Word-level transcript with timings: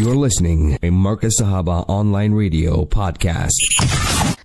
You're 0.00 0.16
listening 0.16 0.78
a 0.82 0.88
Marcus 0.88 1.38
Sahaba 1.38 1.84
online 1.86 2.32
radio 2.32 2.86
podcast. 2.86 3.52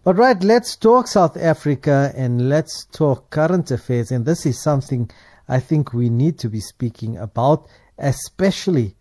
But 0.03 0.17
right, 0.17 0.43
let's 0.43 0.75
talk 0.75 1.07
South 1.07 1.37
Africa 1.37 2.11
and 2.13 2.49
let's 2.49 2.83
talk 2.91 3.29
current 3.29 3.71
affairs. 3.71 4.11
And 4.11 4.25
this 4.25 4.45
is 4.45 4.61
something 4.61 5.09
I 5.47 5.61
think 5.61 5.93
we 5.93 6.09
need 6.09 6.37
to 6.39 6.49
be 6.49 6.59
speaking 6.59 7.15
about, 7.15 7.69
especially, 7.97 8.97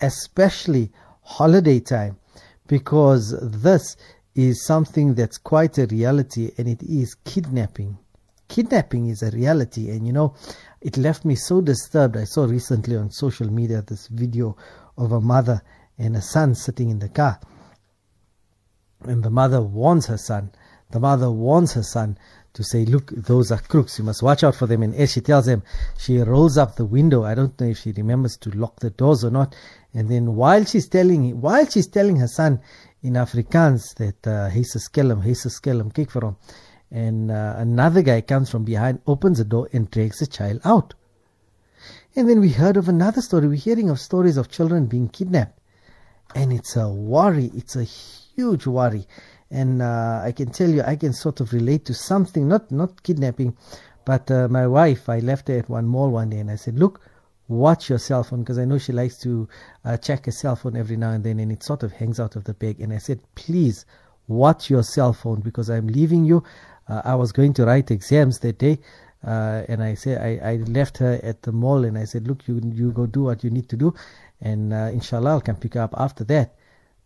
especially 0.00 0.90
holiday 1.20 1.78
time, 1.78 2.16
because 2.68 3.38
this 3.42 3.98
is 4.34 4.64
something 4.64 5.14
that's 5.14 5.36
quite 5.36 5.76
a 5.76 5.84
reality 5.88 6.52
and 6.56 6.68
it 6.68 6.82
is 6.84 7.16
kidnapping. 7.26 7.98
Kidnapping 8.48 9.10
is 9.10 9.22
a 9.22 9.30
reality. 9.30 9.90
And 9.90 10.06
you 10.06 10.14
know, 10.14 10.34
it 10.80 10.96
left 10.96 11.26
me 11.26 11.34
so 11.34 11.60
disturbed. 11.60 12.16
I 12.16 12.24
saw 12.24 12.46
recently 12.46 12.96
on 12.96 13.10
social 13.10 13.52
media 13.52 13.82
this 13.82 14.06
video 14.06 14.56
of 14.96 15.12
a 15.12 15.20
mother 15.20 15.60
and 15.98 16.16
a 16.16 16.22
son 16.22 16.54
sitting 16.54 16.90
in 16.90 17.00
the 17.00 17.08
car. 17.08 17.40
And 19.00 19.22
the 19.22 19.30
mother 19.30 19.60
warns 19.60 20.06
her 20.06 20.18
son. 20.18 20.52
The 20.90 21.00
mother 21.00 21.30
warns 21.30 21.74
her 21.74 21.82
son 21.82 22.18
to 22.54 22.64
say, 22.64 22.84
Look, 22.84 23.10
those 23.10 23.52
are 23.52 23.58
crooks. 23.58 23.98
You 23.98 24.04
must 24.04 24.22
watch 24.22 24.42
out 24.42 24.54
for 24.54 24.66
them. 24.66 24.82
And 24.82 24.94
as 24.94 25.12
she 25.12 25.20
tells 25.20 25.46
him, 25.46 25.62
she 25.98 26.18
rolls 26.18 26.56
up 26.56 26.76
the 26.76 26.84
window. 26.84 27.24
I 27.24 27.34
don't 27.34 27.58
know 27.60 27.68
if 27.68 27.78
she 27.78 27.92
remembers 27.92 28.36
to 28.38 28.50
lock 28.50 28.80
the 28.80 28.90
doors 28.90 29.24
or 29.24 29.30
not. 29.30 29.54
And 29.94 30.08
then 30.08 30.34
while 30.34 30.64
she's 30.64 30.88
telling 30.88 31.40
while 31.40 31.66
she's 31.66 31.88
telling 31.88 32.16
her 32.16 32.26
son 32.26 32.60
in 33.02 33.14
Afrikaans 33.14 33.94
that 33.96 34.26
uh, 34.26 34.48
he's 34.48 34.74
a 34.74 34.80
skelm, 34.80 35.22
he's 35.22 35.44
a 35.46 35.50
skelm, 35.50 35.92
kick 35.94 36.10
for 36.10 36.24
him. 36.24 36.36
And 36.90 37.30
uh, 37.30 37.54
another 37.58 38.02
guy 38.02 38.22
comes 38.22 38.50
from 38.50 38.64
behind, 38.64 39.00
opens 39.06 39.38
the 39.38 39.44
door, 39.44 39.68
and 39.72 39.90
drags 39.90 40.18
the 40.18 40.26
child 40.26 40.60
out. 40.64 40.94
And 42.16 42.28
then 42.28 42.40
we 42.40 42.48
heard 42.48 42.76
of 42.76 42.88
another 42.88 43.20
story. 43.20 43.46
We're 43.46 43.56
hearing 43.56 43.90
of 43.90 44.00
stories 44.00 44.36
of 44.36 44.48
children 44.48 44.86
being 44.86 45.08
kidnapped. 45.08 45.57
And 46.34 46.52
it's 46.52 46.76
a 46.76 46.88
worry. 46.88 47.50
It's 47.54 47.76
a 47.76 47.84
huge 47.84 48.66
worry. 48.66 49.06
And 49.50 49.80
uh, 49.80 50.22
I 50.24 50.32
can 50.32 50.50
tell 50.50 50.68
you, 50.68 50.82
I 50.82 50.96
can 50.96 51.12
sort 51.12 51.40
of 51.40 51.52
relate 51.52 51.86
to 51.86 51.94
something, 51.94 52.48
not, 52.48 52.70
not 52.70 53.02
kidnapping, 53.02 53.56
but 54.04 54.30
uh, 54.30 54.48
my 54.48 54.66
wife, 54.66 55.08
I 55.08 55.20
left 55.20 55.48
her 55.48 55.58
at 55.58 55.68
one 55.68 55.86
mall 55.86 56.10
one 56.10 56.30
day 56.30 56.38
and 56.38 56.50
I 56.50 56.56
said, 56.56 56.78
look, 56.78 57.00
watch 57.48 57.88
your 57.88 57.98
cell 57.98 58.24
phone 58.24 58.40
because 58.40 58.58
I 58.58 58.66
know 58.66 58.78
she 58.78 58.92
likes 58.92 59.18
to 59.20 59.48
uh, 59.84 59.96
check 59.96 60.26
her 60.26 60.32
cell 60.32 60.54
phone 60.56 60.76
every 60.76 60.96
now 60.96 61.10
and 61.12 61.24
then 61.24 61.40
and 61.40 61.50
it 61.50 61.62
sort 61.62 61.82
of 61.82 61.92
hangs 61.92 62.20
out 62.20 62.36
of 62.36 62.44
the 62.44 62.54
bag. 62.54 62.80
And 62.80 62.92
I 62.92 62.98
said, 62.98 63.20
please 63.34 63.86
watch 64.26 64.68
your 64.68 64.82
cell 64.82 65.14
phone 65.14 65.40
because 65.40 65.70
I'm 65.70 65.88
leaving 65.88 66.24
you. 66.24 66.44
Uh, 66.88 67.02
I 67.04 67.14
was 67.14 67.32
going 67.32 67.54
to 67.54 67.64
write 67.64 67.90
exams 67.90 68.38
that 68.40 68.58
day. 68.58 68.78
Uh, 69.26 69.64
and 69.68 69.82
I 69.82 69.94
said 69.94 70.22
I, 70.22 70.52
I 70.52 70.56
left 70.56 70.98
her 70.98 71.18
at 71.22 71.42
the 71.42 71.50
mall 71.50 71.84
and 71.84 71.98
I 71.98 72.04
said, 72.04 72.28
look, 72.28 72.46
you 72.46 72.60
you 72.72 72.92
go 72.92 73.06
do 73.06 73.24
what 73.24 73.42
you 73.42 73.50
need 73.50 73.68
to 73.70 73.76
do, 73.76 73.92
and 74.40 74.72
uh, 74.72 74.90
inshallah 74.92 75.30
I'll 75.30 75.40
come 75.40 75.56
pick 75.56 75.76
up 75.76 75.94
after 75.96 76.24
that. 76.24 76.54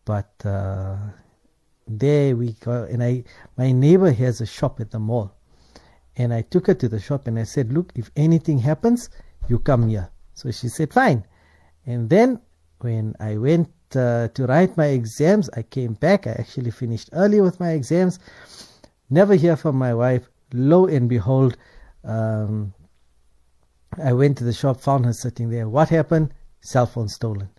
But 0.05 0.33
uh, 0.45 0.97
there 1.87 2.37
we 2.37 2.53
go, 2.55 2.85
and 2.91 3.03
I 3.03 3.25
my 3.57 3.73
neighbor 3.73 4.13
has 4.13 4.41
a 4.41 4.47
shop 4.47 4.81
at 4.81 4.91
the 4.91 4.99
mall, 4.99 5.35
and 6.17 6.33
I 6.35 6.43
took 6.43 6.67
her 6.67 6.75
to 6.75 6.89
the 6.89 7.01
shop 7.01 7.27
and 7.27 7.39
I 7.39 7.45
said, 7.45 7.73
look, 7.73 7.93
if 7.95 8.11
anything 8.17 8.59
happens, 8.59 9.09
you 9.49 9.59
come 9.59 9.89
here. 9.89 10.11
So 10.35 10.51
she 10.51 10.69
said, 10.69 10.93
fine. 10.93 11.25
And 11.87 12.09
then 12.09 12.41
when 12.81 13.15
I 13.21 13.37
went 13.37 13.71
uh, 13.95 14.29
to 14.29 14.47
write 14.47 14.77
my 14.77 14.87
exams, 14.87 15.49
I 15.57 15.63
came 15.63 15.95
back. 15.95 16.27
I 16.27 16.33
actually 16.33 16.71
finished 16.71 17.11
early 17.13 17.41
with 17.41 17.61
my 17.61 17.71
exams. 17.71 18.19
Never 19.11 19.35
hear 19.35 19.57
from 19.57 19.77
my 19.77 19.95
wife. 19.95 20.29
Lo 20.53 20.87
and 20.87 21.09
behold, 21.09 21.57
um, 22.05 22.75
I 24.03 24.13
went 24.13 24.39
to 24.39 24.45
the 24.45 24.53
shop, 24.53 24.81
found 24.81 25.05
her 25.07 25.13
sitting 25.13 25.51
there. 25.51 25.69
What 25.69 25.89
happened? 25.89 26.33
Cell 26.63 26.87
phone 26.87 27.09
stolen. 27.09 27.51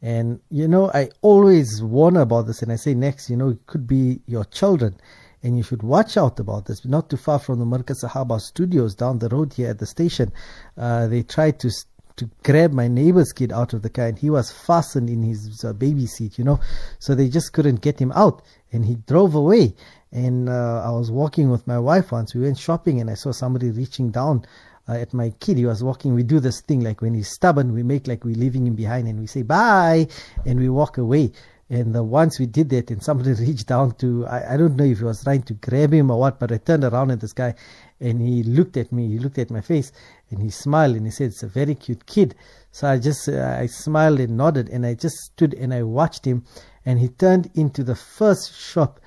And 0.00 0.40
you 0.50 0.68
know, 0.68 0.90
I 0.92 1.10
always 1.22 1.82
warn 1.82 2.16
about 2.16 2.46
this, 2.46 2.62
and 2.62 2.72
I 2.72 2.76
say 2.76 2.94
next, 2.94 3.30
you 3.30 3.36
know, 3.36 3.50
it 3.50 3.66
could 3.66 3.86
be 3.86 4.20
your 4.26 4.44
children, 4.44 4.96
and 5.42 5.56
you 5.56 5.62
should 5.62 5.82
watch 5.82 6.16
out 6.16 6.38
about 6.40 6.66
this. 6.66 6.84
Not 6.84 7.10
too 7.10 7.16
far 7.16 7.38
from 7.38 7.58
the 7.58 7.66
Marcus 7.66 8.04
Sahaba 8.04 8.40
studios 8.40 8.94
down 8.94 9.18
the 9.18 9.28
road 9.28 9.52
here 9.52 9.70
at 9.70 9.78
the 9.78 9.86
station, 9.86 10.32
uh, 10.76 11.06
they 11.08 11.22
tried 11.22 11.58
to 11.60 11.70
to 12.18 12.28
grab 12.42 12.72
my 12.72 12.88
neighbor's 12.88 13.32
kid 13.32 13.52
out 13.52 13.72
of 13.72 13.82
the 13.82 13.90
car, 13.90 14.06
and 14.06 14.18
he 14.18 14.28
was 14.28 14.50
fastened 14.50 15.08
in 15.08 15.22
his 15.22 15.64
uh, 15.64 15.72
baby 15.72 16.06
seat, 16.06 16.36
you 16.36 16.44
know, 16.44 16.60
so 16.98 17.14
they 17.14 17.28
just 17.28 17.52
couldn't 17.52 17.80
get 17.80 18.00
him 18.00 18.12
out, 18.12 18.42
and 18.72 18.84
he 18.84 18.96
drove 19.06 19.34
away. 19.34 19.74
And 20.10 20.48
uh, 20.48 20.82
I 20.84 20.90
was 20.90 21.10
walking 21.10 21.50
with 21.50 21.66
my 21.66 21.78
wife 21.78 22.12
once. 22.12 22.34
We 22.34 22.42
went 22.42 22.58
shopping, 22.58 23.00
and 23.00 23.08
I 23.08 23.14
saw 23.14 23.30
somebody 23.30 23.70
reaching 23.70 24.10
down 24.10 24.44
uh, 24.88 24.94
at 24.94 25.12
my 25.12 25.30
kid. 25.40 25.58
He 25.58 25.66
was 25.66 25.84
walking. 25.84 26.14
We 26.14 26.22
do 26.22 26.40
this 26.40 26.60
thing 26.60 26.80
like 26.80 27.02
when 27.02 27.14
he's 27.14 27.28
stubborn, 27.28 27.72
we 27.72 27.82
make 27.82 28.06
like 28.06 28.24
we're 28.24 28.36
leaving 28.36 28.66
him 28.66 28.74
behind, 28.74 29.08
and 29.08 29.20
we 29.20 29.26
say 29.26 29.42
bye, 29.42 30.08
and 30.46 30.58
we 30.58 30.68
walk 30.68 30.98
away. 30.98 31.32
And 31.70 31.94
the 31.94 32.02
once 32.02 32.38
we 32.38 32.46
did 32.46 32.70
that, 32.70 32.90
and 32.90 33.02
somebody 33.02 33.32
reached 33.44 33.66
down 33.66 33.94
to, 33.96 34.26
I, 34.26 34.54
I 34.54 34.56
don't 34.56 34.76
know 34.76 34.84
if 34.84 34.98
he 34.98 35.04
was 35.04 35.22
trying 35.22 35.42
to 35.42 35.54
grab 35.54 35.92
him 35.92 36.10
or 36.10 36.18
what, 36.18 36.38
but 36.38 36.50
I 36.50 36.56
turned 36.56 36.84
around 36.84 37.10
at 37.10 37.20
this 37.20 37.34
guy 37.34 37.54
and 38.00 38.22
he 38.22 38.42
looked 38.42 38.76
at 38.78 38.90
me, 38.90 39.08
he 39.08 39.18
looked 39.18 39.38
at 39.38 39.50
my 39.50 39.60
face 39.60 39.92
and 40.30 40.40
he 40.40 40.50
smiled 40.50 40.96
and 40.96 41.04
he 41.04 41.10
said, 41.10 41.26
It's 41.28 41.42
a 41.42 41.48
very 41.48 41.74
cute 41.74 42.06
kid. 42.06 42.34
So 42.70 42.88
I 42.88 42.98
just, 42.98 43.28
uh, 43.28 43.58
I 43.60 43.66
smiled 43.66 44.20
and 44.20 44.36
nodded 44.36 44.70
and 44.70 44.86
I 44.86 44.94
just 44.94 45.16
stood 45.16 45.52
and 45.54 45.74
I 45.74 45.82
watched 45.82 46.24
him 46.24 46.44
and 46.86 46.98
he 46.98 47.08
turned 47.08 47.50
into 47.54 47.84
the 47.84 47.96
first 47.96 48.54
shop 48.54 48.98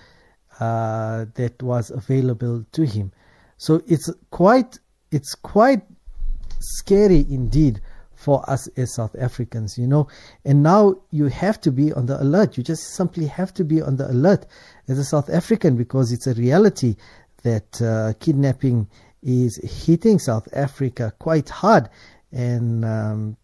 uh, 0.60 1.26
that 1.36 1.64
was 1.64 1.90
available 1.90 2.64
to 2.74 2.86
him. 2.86 3.12
So 3.58 3.82
it's 3.88 4.10
quite 4.30 4.78
it's 5.12 5.36
quite 5.36 5.82
scary 6.60 7.26
indeed 7.30 7.82
for 8.16 8.48
us 8.50 8.68
as 8.78 8.94
South 8.94 9.16
Africans, 9.20 9.78
you 9.78 9.88
know. 9.88 10.08
And 10.46 10.62
now 10.62 10.96
you 11.10 11.26
have 11.26 11.60
to 11.62 11.72
be 11.72 11.92
on 11.94 12.06
the 12.06 12.22
alert. 12.22 12.56
You 12.56 12.64
just 12.64 12.94
simply 12.96 13.26
have 13.26 13.54
to 13.56 13.64
be 13.64 13.82
on 13.82 13.98
the 13.98 14.10
alert 14.10 14.46
as 14.88 15.00
a 15.00 15.04
South 15.04 15.30
African 15.30 15.76
because 15.76 16.12
it's 16.12 16.28
a 16.28 16.36
reality 16.36 16.96
that 17.44 17.82
uh, 17.82 18.14
kidnapping 18.20 18.88
is 19.24 19.60
hitting 19.86 20.20
South 20.20 20.48
Africa 20.54 21.14
quite 21.20 21.50
hard. 21.50 21.90
And 22.32 22.86
um, 22.86 23.38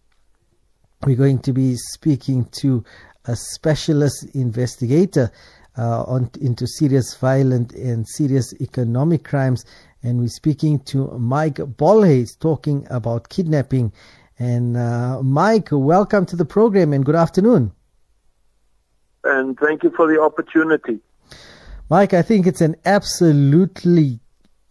we're 1.05 1.15
going 1.15 1.39
to 1.39 1.53
be 1.53 1.75
speaking 1.75 2.45
to 2.61 2.83
a 3.25 3.35
specialist 3.35 4.27
investigator 4.33 5.31
uh, 5.77 6.03
on, 6.03 6.29
into 6.41 6.65
serious 6.67 7.15
violent 7.15 7.73
and 7.73 8.07
serious 8.07 8.53
economic 8.61 9.23
crimes. 9.23 9.65
And 10.07 10.21
we're 10.21 10.29
speaking 10.29 10.79
to 10.85 11.09
Mike 11.19 11.55
Bolhuis 11.55 12.39
talking 12.39 12.87
about 12.89 13.27
kidnapping. 13.27 13.91
And 14.39 14.77
uh, 14.77 15.21
Mike, 15.21 15.67
welcome 15.69 16.25
to 16.27 16.37
the 16.37 16.45
program 16.45 16.93
and 16.93 17.03
good 17.03 17.13
afternoon. 17.15 17.73
And 19.25 19.59
thank 19.59 19.83
you 19.83 19.89
for 19.89 20.07
the 20.07 20.21
opportunity. 20.21 21.01
Mike, 21.89 22.13
I 22.13 22.21
think 22.21 22.47
it's 22.47 22.61
an 22.61 22.77
absolutely 22.85 24.21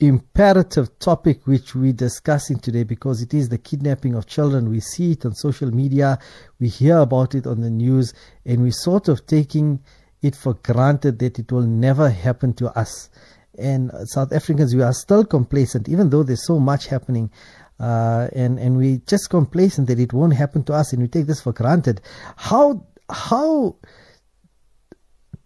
imperative 0.01 0.99
topic 1.01 1.47
which 1.47 1.75
we're 1.75 1.93
discussing 1.93 2.59
today 2.59 2.85
because 2.85 3.21
it 3.21 3.35
is 3.35 3.51
the 3.51 3.59
kidnapping 3.59 4.15
of 4.15 4.27
children. 4.27 4.71
We 4.71 4.81
see 4.81 5.13
it 5.13 5.27
on 5.27 5.35
social 5.35 5.71
media, 5.71 6.19
we 6.59 6.69
hear 6.69 6.97
about 6.97 7.35
it 7.35 7.47
on 7.47 7.61
the 7.61 7.69
news, 7.69 8.15
and 8.47 8.63
we're 8.63 8.73
sort 8.73 9.09
of 9.09 9.27
taking 9.27 9.81
it 10.23 10.35
for 10.35 10.55
granted 10.55 11.19
that 11.19 11.39
it 11.39 11.53
will 11.53 11.67
never 11.67 12.09
happen 12.09 12.55
to 12.55 12.71
us. 12.79 13.11
And 13.59 13.91
South 14.05 14.33
Africans, 14.33 14.75
we 14.75 14.83
are 14.83 14.93
still 14.93 15.25
complacent, 15.25 15.89
even 15.89 16.11
though 16.11 16.23
there's 16.23 16.47
so 16.47 16.59
much 16.59 16.87
happening. 16.87 17.31
Uh, 17.79 18.29
and 18.35 18.59
and 18.59 18.77
we 18.77 18.99
just 19.07 19.29
complacent 19.29 19.89
that 19.89 19.99
it 19.99 20.13
won't 20.13 20.35
happen 20.35 20.65
to 20.65 20.73
us, 20.73 20.93
and 20.93 21.03
we 21.03 21.09
take 21.09 21.27
this 21.27 21.43
for 21.43 21.53
granted. 21.53 22.01
How 22.37 22.87
how 23.11 23.77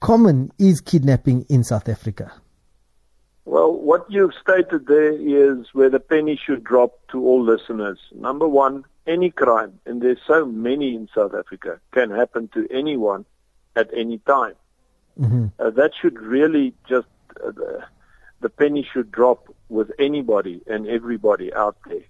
common 0.01 0.53
is 0.59 0.81
kidnapping 0.81 1.45
in 1.49 1.65
South 1.65 1.89
Africa? 1.89 2.33
Well, 3.45 3.73
what 3.73 4.07
you've 4.09 4.35
stated 4.41 4.87
there 4.87 5.13
is 5.13 5.67
where 5.73 5.91
the 5.91 5.99
penny 5.99 6.37
should 6.37 6.63
drop 6.63 7.01
to 7.09 7.21
all 7.21 7.43
listeners. 7.43 7.99
Number 8.15 8.47
one, 8.47 8.85
any 9.07 9.31
crime, 9.31 9.81
and 9.87 10.01
there's 10.01 10.21
so 10.27 10.47
many 10.47 10.95
in 10.95 11.09
South 11.13 11.35
Africa, 11.35 11.81
can 11.91 12.11
happen 12.11 12.49
to 12.55 12.69
anyone 12.71 13.25
at 13.75 13.91
any 13.93 14.19
time. 14.19 14.55
Mm-hmm. 15.19 15.47
Uh, 15.59 15.71
that 15.71 15.93
should 16.01 16.19
really 16.21 16.75
just, 16.89 17.09
uh, 17.45 17.53
the, 18.41 18.49
penny 18.49 18.87
should 18.91 19.11
drop 19.11 19.55
with 19.69 19.91
anybody 19.99 20.63
and 20.67 20.87
everybody 20.87 21.53
out 21.55 21.77
there. 21.87 22.03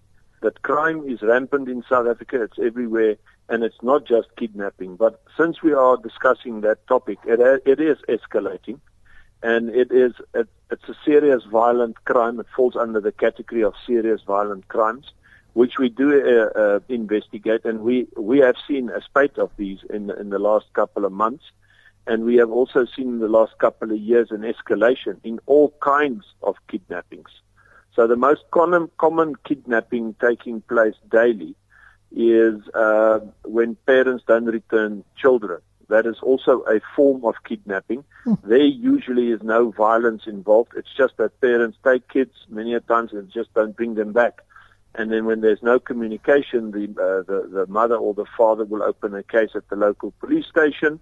That 0.42 0.62
crime 0.62 1.08
is 1.08 1.20
rampant 1.22 1.68
in 1.68 1.84
South 1.88 2.06
Africa, 2.06 2.42
it's 2.42 2.58
everywhere, 2.58 3.16
and 3.48 3.62
it's 3.62 3.82
not 3.82 4.06
just 4.06 4.28
kidnapping. 4.36 4.96
But 4.96 5.20
since 5.36 5.62
we 5.62 5.72
are 5.72 5.96
discussing 5.96 6.62
that 6.62 6.86
topic, 6.86 7.18
it, 7.26 7.40
it 7.66 7.80
is 7.80 7.98
escalating, 8.08 8.80
and 9.42 9.68
it 9.70 9.92
is 9.92 10.12
it, 10.34 10.48
it's 10.70 10.88
a 10.88 10.96
serious 11.04 11.44
violent 11.44 12.02
crime. 12.04 12.40
It 12.40 12.46
falls 12.56 12.76
under 12.76 13.00
the 13.00 13.12
category 13.12 13.62
of 13.62 13.74
serious 13.86 14.22
violent 14.22 14.68
crimes 14.68 15.12
which 15.54 15.78
we 15.78 15.88
do 15.88 16.08
uh, 16.12 16.58
uh, 16.58 16.80
investigate, 16.88 17.64
and 17.64 17.80
we 17.80 18.06
we 18.16 18.38
have 18.38 18.56
seen 18.68 18.88
a 18.90 19.00
spate 19.02 19.38
of 19.38 19.50
these 19.56 19.78
in 19.90 20.10
in 20.10 20.30
the 20.30 20.38
last 20.38 20.66
couple 20.72 21.04
of 21.04 21.12
months. 21.12 21.44
And 22.06 22.24
we 22.24 22.36
have 22.36 22.50
also 22.50 22.86
seen 22.96 23.08
in 23.08 23.18
the 23.20 23.28
last 23.28 23.58
couple 23.58 23.90
of 23.90 23.98
years 23.98 24.30
an 24.30 24.40
escalation 24.40 25.18
in 25.22 25.38
all 25.46 25.74
kinds 25.82 26.24
of 26.42 26.56
kidnappings. 26.68 27.30
So 27.94 28.06
the 28.06 28.16
most 28.16 28.42
common, 28.50 28.90
common 28.98 29.36
kidnapping 29.44 30.14
taking 30.20 30.62
place 30.62 30.94
daily 31.10 31.54
is 32.12 32.60
uh, 32.74 33.20
when 33.44 33.76
parents 33.86 34.24
don't 34.26 34.46
return 34.46 35.04
children. 35.16 35.60
that 35.90 36.06
is 36.06 36.16
also 36.22 36.60
a 36.60 36.80
form 36.96 37.24
of 37.24 37.34
kidnapping. 37.46 38.04
Hmm. 38.24 38.34
There 38.44 38.58
usually 38.58 39.30
is 39.30 39.42
no 39.42 39.70
violence 39.70 40.22
involved. 40.26 40.72
It's 40.76 40.94
just 40.96 41.16
that 41.18 41.40
parents 41.40 41.76
take 41.84 42.08
kids 42.08 42.32
many 42.48 42.74
a 42.74 42.80
times 42.80 43.12
and 43.12 43.30
just 43.30 43.52
don't 43.54 43.76
bring 43.76 43.94
them 43.94 44.12
back. 44.12 44.40
And 44.94 45.12
then 45.12 45.24
when 45.24 45.40
there's 45.40 45.62
no 45.62 45.78
communication, 45.78 46.72
the, 46.72 46.84
uh, 46.84 47.22
the, 47.30 47.48
the 47.48 47.66
mother 47.66 47.96
or 47.96 48.14
the 48.14 48.24
father 48.36 48.64
will 48.64 48.82
open 48.82 49.14
a 49.14 49.22
case 49.22 49.50
at 49.54 49.68
the 49.68 49.76
local 49.76 50.12
police 50.20 50.46
station 50.46 50.98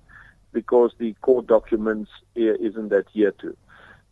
because 0.53 0.93
the 0.99 1.15
court 1.21 1.47
documents 1.47 2.11
isn't 2.35 2.93
adhered 2.93 3.39
to. 3.41 3.57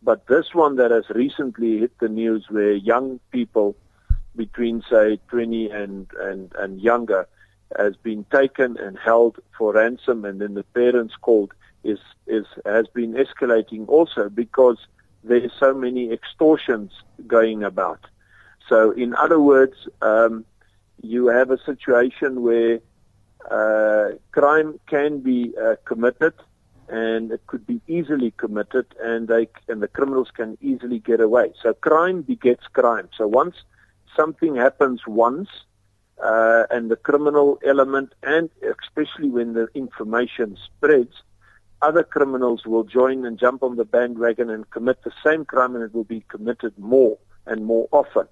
But 0.03 0.27
this 0.27 0.53
one 0.53 0.75
that 0.75 0.91
has 0.91 1.09
recently 1.09 1.79
hit 1.79 1.97
the 1.99 2.09
news 2.09 2.45
where 2.49 2.73
young 2.73 3.19
people 3.31 3.75
between 4.35 4.83
say 4.89 5.19
20 5.29 5.69
and, 5.71 6.07
and, 6.19 6.53
and 6.55 6.79
younger 6.79 7.27
has 7.77 7.95
been 7.97 8.25
taken 8.31 8.77
and 8.77 8.97
held 8.97 9.39
for 9.57 9.73
ransom 9.73 10.23
and 10.23 10.39
then 10.39 10.53
the 10.53 10.63
parents 10.63 11.15
called 11.19 11.53
is, 11.83 11.99
is, 12.27 12.45
has 12.65 12.87
been 12.87 13.13
escalating 13.13 13.87
also 13.87 14.29
because 14.29 14.77
there's 15.23 15.51
so 15.59 15.73
many 15.73 16.11
extortions 16.11 16.91
going 17.25 17.63
about. 17.63 17.99
So 18.69 18.91
in 18.91 19.15
other 19.15 19.39
words, 19.39 19.87
um, 20.01 20.45
you 21.01 21.27
have 21.27 21.51
a 21.51 21.57
situation 21.63 22.41
where 22.41 22.79
crime 24.31 24.79
can 24.87 25.19
be 25.19 25.53
uh, 25.57 25.75
committed 25.85 26.33
and 26.89 27.31
it 27.31 27.45
could 27.47 27.65
be 27.67 27.81
easily 27.87 28.31
committed 28.37 28.85
and 29.01 29.27
they 29.27 29.47
and 29.67 29.81
the 29.81 29.87
criminals 29.87 30.29
can 30.33 30.57
easily 30.61 30.99
get 30.99 31.19
away. 31.19 31.53
So 31.61 31.73
crime 31.73 32.21
begets 32.21 32.65
crime. 32.73 33.09
So 33.17 33.27
once 33.27 33.55
something 34.15 34.55
happens 34.55 35.01
once 35.05 35.49
uh, 36.23 36.63
and 36.71 36.89
the 36.89 36.95
criminal 36.95 37.59
element 37.65 38.13
and 38.23 38.49
especially 38.81 39.29
when 39.29 39.53
the 39.53 39.67
information 39.73 40.57
spreads, 40.65 41.13
other 41.81 42.03
criminals 42.03 42.65
will 42.65 42.83
join 42.83 43.25
and 43.25 43.37
jump 43.37 43.63
on 43.63 43.75
the 43.75 43.85
bandwagon 43.85 44.49
and 44.49 44.69
commit 44.69 45.03
the 45.03 45.11
same 45.25 45.45
crime 45.45 45.75
and 45.75 45.83
it 45.83 45.93
will 45.93 46.03
be 46.05 46.23
committed 46.29 46.77
more 46.77 47.17
and 47.45 47.65
more 47.65 47.87
often. 47.91 48.27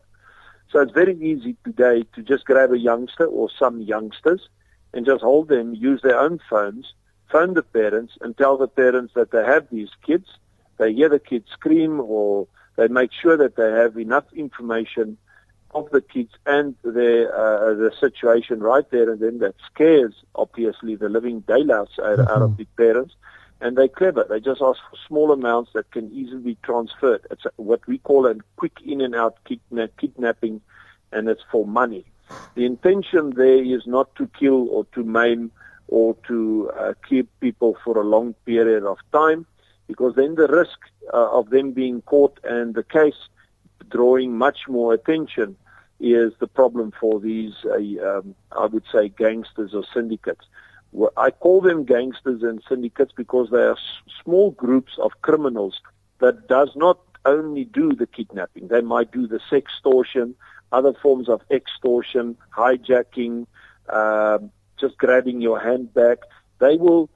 So 0.72 0.80
it's 0.80 0.94
very 0.94 1.16
easy 1.22 1.56
today 1.64 2.06
to 2.16 2.24
just 2.24 2.46
grab 2.46 2.72
a 2.72 2.78
youngster 2.78 3.26
or 3.26 3.50
some 3.60 3.82
youngsters 3.82 4.50
and 4.96 5.06
just 5.06 5.22
hold 5.22 5.50
them, 5.50 5.76
use 5.76 6.02
their 6.02 6.20
own 6.20 6.40
phones, 6.50 6.94
phone 7.32 7.54
the 7.54 7.62
parents 7.62 8.14
and 8.22 8.36
tell 8.38 8.58
the 8.58 8.68
parents 8.68 9.14
that 9.14 9.30
they 9.32 9.44
have 9.44 9.68
these 9.70 9.90
kids. 10.06 10.28
They 10.78 10.94
hear 10.94 11.10
the 11.10 11.20
kids 11.20 11.50
scream 11.52 12.00
or 12.00 12.48
they 12.78 12.88
make 12.88 13.12
sure 13.12 13.38
that 13.38 13.56
they 13.56 13.72
have 13.72 13.98
enough 13.98 14.26
information 14.34 15.18
of 15.72 15.90
the 15.92 16.02
kids 16.02 16.32
and 16.46 16.74
their 16.84 17.36
uh, 17.36 17.74
the 17.74 17.92
situation 18.00 18.62
right 18.62 18.90
there 18.92 19.12
and 19.12 19.20
then 19.20 19.40
that 19.40 19.56
scares 19.72 20.14
obviously 20.34 20.96
the 20.96 21.10
living 21.10 21.42
daylights 21.42 22.00
out, 22.00 22.18
mm-hmm. 22.18 22.22
out 22.22 22.42
of 22.42 22.52
mm-hmm. 22.52 22.64
the 22.64 22.66
parents 22.78 23.14
and 23.62 23.78
they're 23.78 23.88
clever. 23.88 24.26
They 24.30 24.40
just 24.40 24.62
ask 24.62 24.80
for 24.90 24.98
small 25.08 25.32
amounts 25.32 25.72
that 25.74 25.92
can 25.92 26.12
easily 26.12 26.42
be 26.42 26.58
transferred. 26.64 27.26
It's 27.32 27.46
what 27.56 27.86
we 27.88 27.98
call 28.00 28.26
a 28.28 28.36
quick 28.58 28.78
in 28.86 29.02
and 29.02 29.16
out 29.16 29.38
kidna- 29.46 29.90
kidnapping, 29.98 30.62
and 31.12 31.28
it's 31.30 31.44
for 31.52 31.66
money. 31.66 32.06
The 32.56 32.66
intention 32.66 33.32
there 33.36 33.64
is 33.64 33.86
not 33.86 34.16
to 34.16 34.28
kill 34.40 34.70
or 34.70 34.86
to 34.94 35.04
maim 35.04 35.52
or 35.88 36.16
to 36.28 36.72
uh, 36.80 36.94
keep 37.08 37.30
people 37.40 37.78
for 37.84 37.98
a 37.98 38.04
long 38.04 38.34
period 38.46 38.84
of 38.84 38.98
time, 39.12 39.46
because 39.88 40.16
then 40.16 40.36
the 40.36 40.48
risk 40.48 40.80
uh, 41.14 41.30
of 41.32 41.50
them 41.50 41.72
being 41.72 42.02
caught 42.02 42.40
and 42.44 42.74
the 42.74 42.84
case 42.84 43.30
drawing 43.90 44.38
much 44.38 44.68
more 44.68 44.94
attention 44.94 45.56
is 46.00 46.34
the 46.40 46.48
problem 46.48 46.92
for 47.00 47.20
these, 47.20 47.54
uh, 47.66 48.18
um, 48.18 48.36
I 48.52 48.66
would 48.66 48.84
say, 48.92 49.10
gangsters 49.10 49.74
or 49.74 49.84
syndicates. 49.94 50.46
I 51.18 51.32
call 51.32 51.62
them 51.62 51.84
gangsters 51.84 52.42
and 52.42 52.62
syndicates 52.68 53.12
because 53.16 53.50
they 53.50 53.62
are 53.62 53.78
small 54.24 54.52
groups 54.52 54.98
of 54.98 55.12
criminals 55.22 55.82
that 56.20 56.48
does 56.48 56.72
not 56.76 57.00
only 57.26 57.66
do 57.66 57.94
the 57.94 58.08
kidnapping. 58.08 58.68
They 58.68 58.82
might 58.82 59.12
do 59.12 59.28
the 59.28 59.40
sextortion, 59.52 60.36
other 60.78 60.94
forms 60.94 61.28
of 61.30 61.42
extortion, 61.50 62.26
hijacking, 62.56 63.48
uh, 63.90 64.40
just 64.82 64.98
grabbing 64.98 65.40
your 65.42 65.60
handbag. 65.60 66.18
They 66.60 66.76
will, 66.76 67.10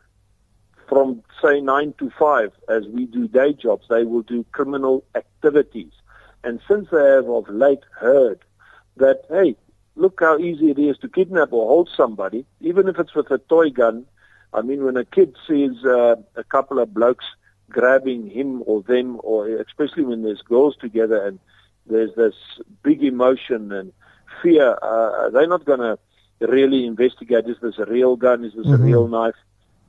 from 0.88 1.22
say 1.42 1.60
nine 1.60 1.94
to 2.00 2.10
five, 2.18 2.52
as 2.68 2.84
we 2.88 3.06
do 3.06 3.28
day 3.28 3.52
jobs, 3.54 3.86
they 3.90 4.04
will 4.12 4.22
do 4.22 4.46
criminal 4.58 5.04
activities. 5.14 5.92
And 6.46 6.62
since 6.70 6.88
they 6.90 7.06
have 7.16 7.30
of 7.30 7.50
late 7.50 7.84
heard 8.00 8.40
that, 8.96 9.26
hey, 9.30 9.56
look 9.96 10.22
how 10.22 10.38
easy 10.38 10.72
it 10.72 10.80
is 10.80 10.98
to 11.00 11.10
kidnap 11.10 11.52
or 11.52 11.68
hold 11.68 11.90
somebody, 11.96 12.46
even 12.62 12.88
if 12.88 12.98
it's 12.98 13.16
with 13.16 13.30
a 13.32 13.38
toy 13.38 13.70
gun. 13.70 14.06
I 14.54 14.62
mean, 14.62 14.84
when 14.86 14.98
a 14.98 15.06
kid 15.06 15.36
sees 15.48 15.84
uh, 15.86 16.16
a 16.36 16.46
couple 16.46 16.80
of 16.80 16.94
blokes 16.94 17.26
grabbing 17.70 18.30
him 18.30 18.64
or 18.66 18.82
them, 18.82 19.20
or 19.22 19.48
especially 19.48 20.04
when 20.04 20.24
there's 20.24 20.42
girls 20.42 20.76
together 20.78 21.20
and 21.28 21.40
there's 21.86 22.14
this 22.16 22.36
big 22.84 23.04
emotion 23.04 23.72
and 23.72 23.92
fear, 24.42 24.78
uh, 24.82 25.30
they're 25.30 25.48
not 25.48 25.66
going 25.66 25.80
to 25.80 25.98
really 26.48 26.86
investigate. 26.86 27.48
Is 27.48 27.58
this 27.62 27.78
a 27.78 27.86
real 27.86 28.16
gun? 28.16 28.46
Is 28.46 28.54
this 28.54 28.68
mm-hmm. 28.68 28.82
a 28.82 28.86
real 28.86 29.08
knife? 29.08 29.36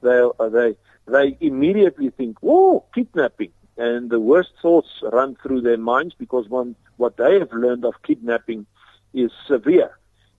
They 0.03 0.21
uh, 0.39 0.49
they 0.49 0.77
they 1.07 1.37
immediately 1.41 2.11
think, 2.11 2.39
"Oh, 2.43 2.85
kidnapping!" 2.95 3.53
And 3.77 4.11
the 4.11 4.21
worst 4.21 4.53
thoughts 4.61 5.03
run 5.13 5.37
through 5.43 5.63
their 5.63 5.79
minds 5.79 6.15
because 6.19 6.49
one 6.49 6.75
what 6.97 7.17
they 7.17 7.39
have 7.39 7.53
learned 7.53 7.85
of 7.85 7.95
kidnapping 8.03 8.67
is 9.13 9.31
severe. 9.47 9.91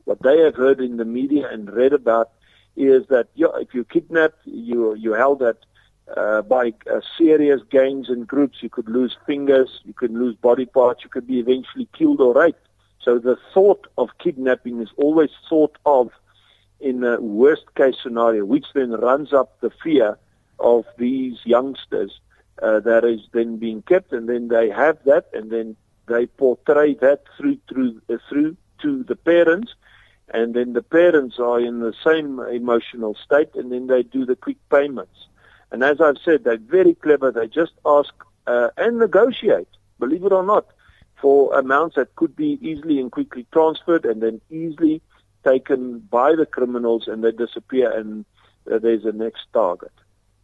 What 0.06 0.22
they 0.24 0.40
have 0.40 0.56
heard 0.56 0.80
in 0.80 0.98
the 0.98 1.06
media 1.06 1.48
and 1.50 1.72
read 1.72 1.94
about 1.94 2.32
is 2.76 3.06
that 3.08 3.28
yeah, 3.36 3.48
if 3.60 3.74
you 3.74 3.84
kidnapped, 3.84 4.40
you 4.46 4.96
you 4.96 5.14
held 5.14 5.42
at 5.44 5.58
uh, 6.18 6.42
by 6.42 6.74
uh, 6.92 7.02
serious 7.18 7.62
gangs 7.70 8.10
and 8.10 8.28
groups, 8.28 8.58
you 8.62 8.70
could 8.70 8.90
lose 8.90 9.18
fingers, 9.26 9.82
you 9.84 9.94
could 9.94 10.12
lose 10.12 10.36
body 10.36 10.66
parts, 10.66 11.04
you 11.04 11.10
could 11.10 11.28
be 11.28 11.40
eventually 11.40 11.88
killed 11.98 12.22
or 12.22 12.34
raped. 12.34 12.68
So 13.02 13.18
the 13.18 13.38
thought 13.54 13.88
of 13.98 14.10
kidnapping 14.20 14.82
is 14.82 14.90
always 14.98 15.32
thought 15.50 15.78
of 15.86 16.12
in 16.80 17.04
a 17.04 17.20
worst 17.20 17.74
case 17.76 17.96
scenario, 18.02 18.46
which 18.46 18.66
then 18.74 18.92
runs 18.92 19.34
up 19.34 19.60
the 19.62 19.72
fear 19.84 20.18
of 20.60 20.86
these 20.98 21.38
youngsters 21.46 22.20
uh, 22.62 22.80
that 22.82 23.04
is 23.04 23.22
then 23.32 23.58
being 23.58 23.82
kept, 23.84 24.12
and 24.14 24.30
then 24.30 24.50
they 24.50 24.70
have 24.70 24.98
that, 25.06 25.30
and 25.34 25.52
then 25.52 25.76
they 26.08 26.26
portray 26.26 26.94
that 26.96 27.24
through 27.38 27.58
through 27.70 28.02
uh, 28.10 28.18
through 28.30 28.56
to 28.82 29.04
the 29.04 29.16
parents, 29.16 29.74
and 30.34 30.54
then 30.54 30.74
the 30.74 30.82
parents 30.82 31.40
are 31.40 31.60
in 31.60 31.80
the 31.80 31.94
same 32.04 32.40
emotional 32.40 33.16
state, 33.16 33.50
and 33.56 33.72
then 33.72 33.88
they 33.88 34.04
do 34.04 34.26
the 34.26 34.36
quick 34.36 34.58
payments. 34.70 35.28
And 35.72 35.84
as 35.84 36.02
I've 36.02 36.18
said, 36.24 36.44
they're 36.44 36.58
very 36.58 36.96
clever. 36.96 37.32
They 37.32 37.48
just 37.48 37.74
ask 37.86 38.14
uh, 38.48 38.70
and 38.78 39.00
negotiate, 39.00 39.68
believe 40.00 40.26
it 40.26 40.32
or 40.32 40.44
not, 40.44 40.66
for 41.22 41.58
amounts 41.58 41.96
that 41.96 42.16
could 42.16 42.36
be 42.36 42.60
easily 42.62 43.00
and 43.00 43.12
quickly 43.12 43.46
transferred 43.54 44.06
and 44.06 44.22
then 44.22 44.42
easily 44.50 45.02
taken 45.44 46.00
by 46.00 46.36
the 46.36 46.46
criminals, 46.46 47.08
and 47.08 47.24
they 47.24 47.32
disappear, 47.32 47.92
and 47.92 48.26
uh, 48.72 48.78
there's 48.80 49.06
a 49.06 49.12
next 49.12 49.42
target. 49.54 49.92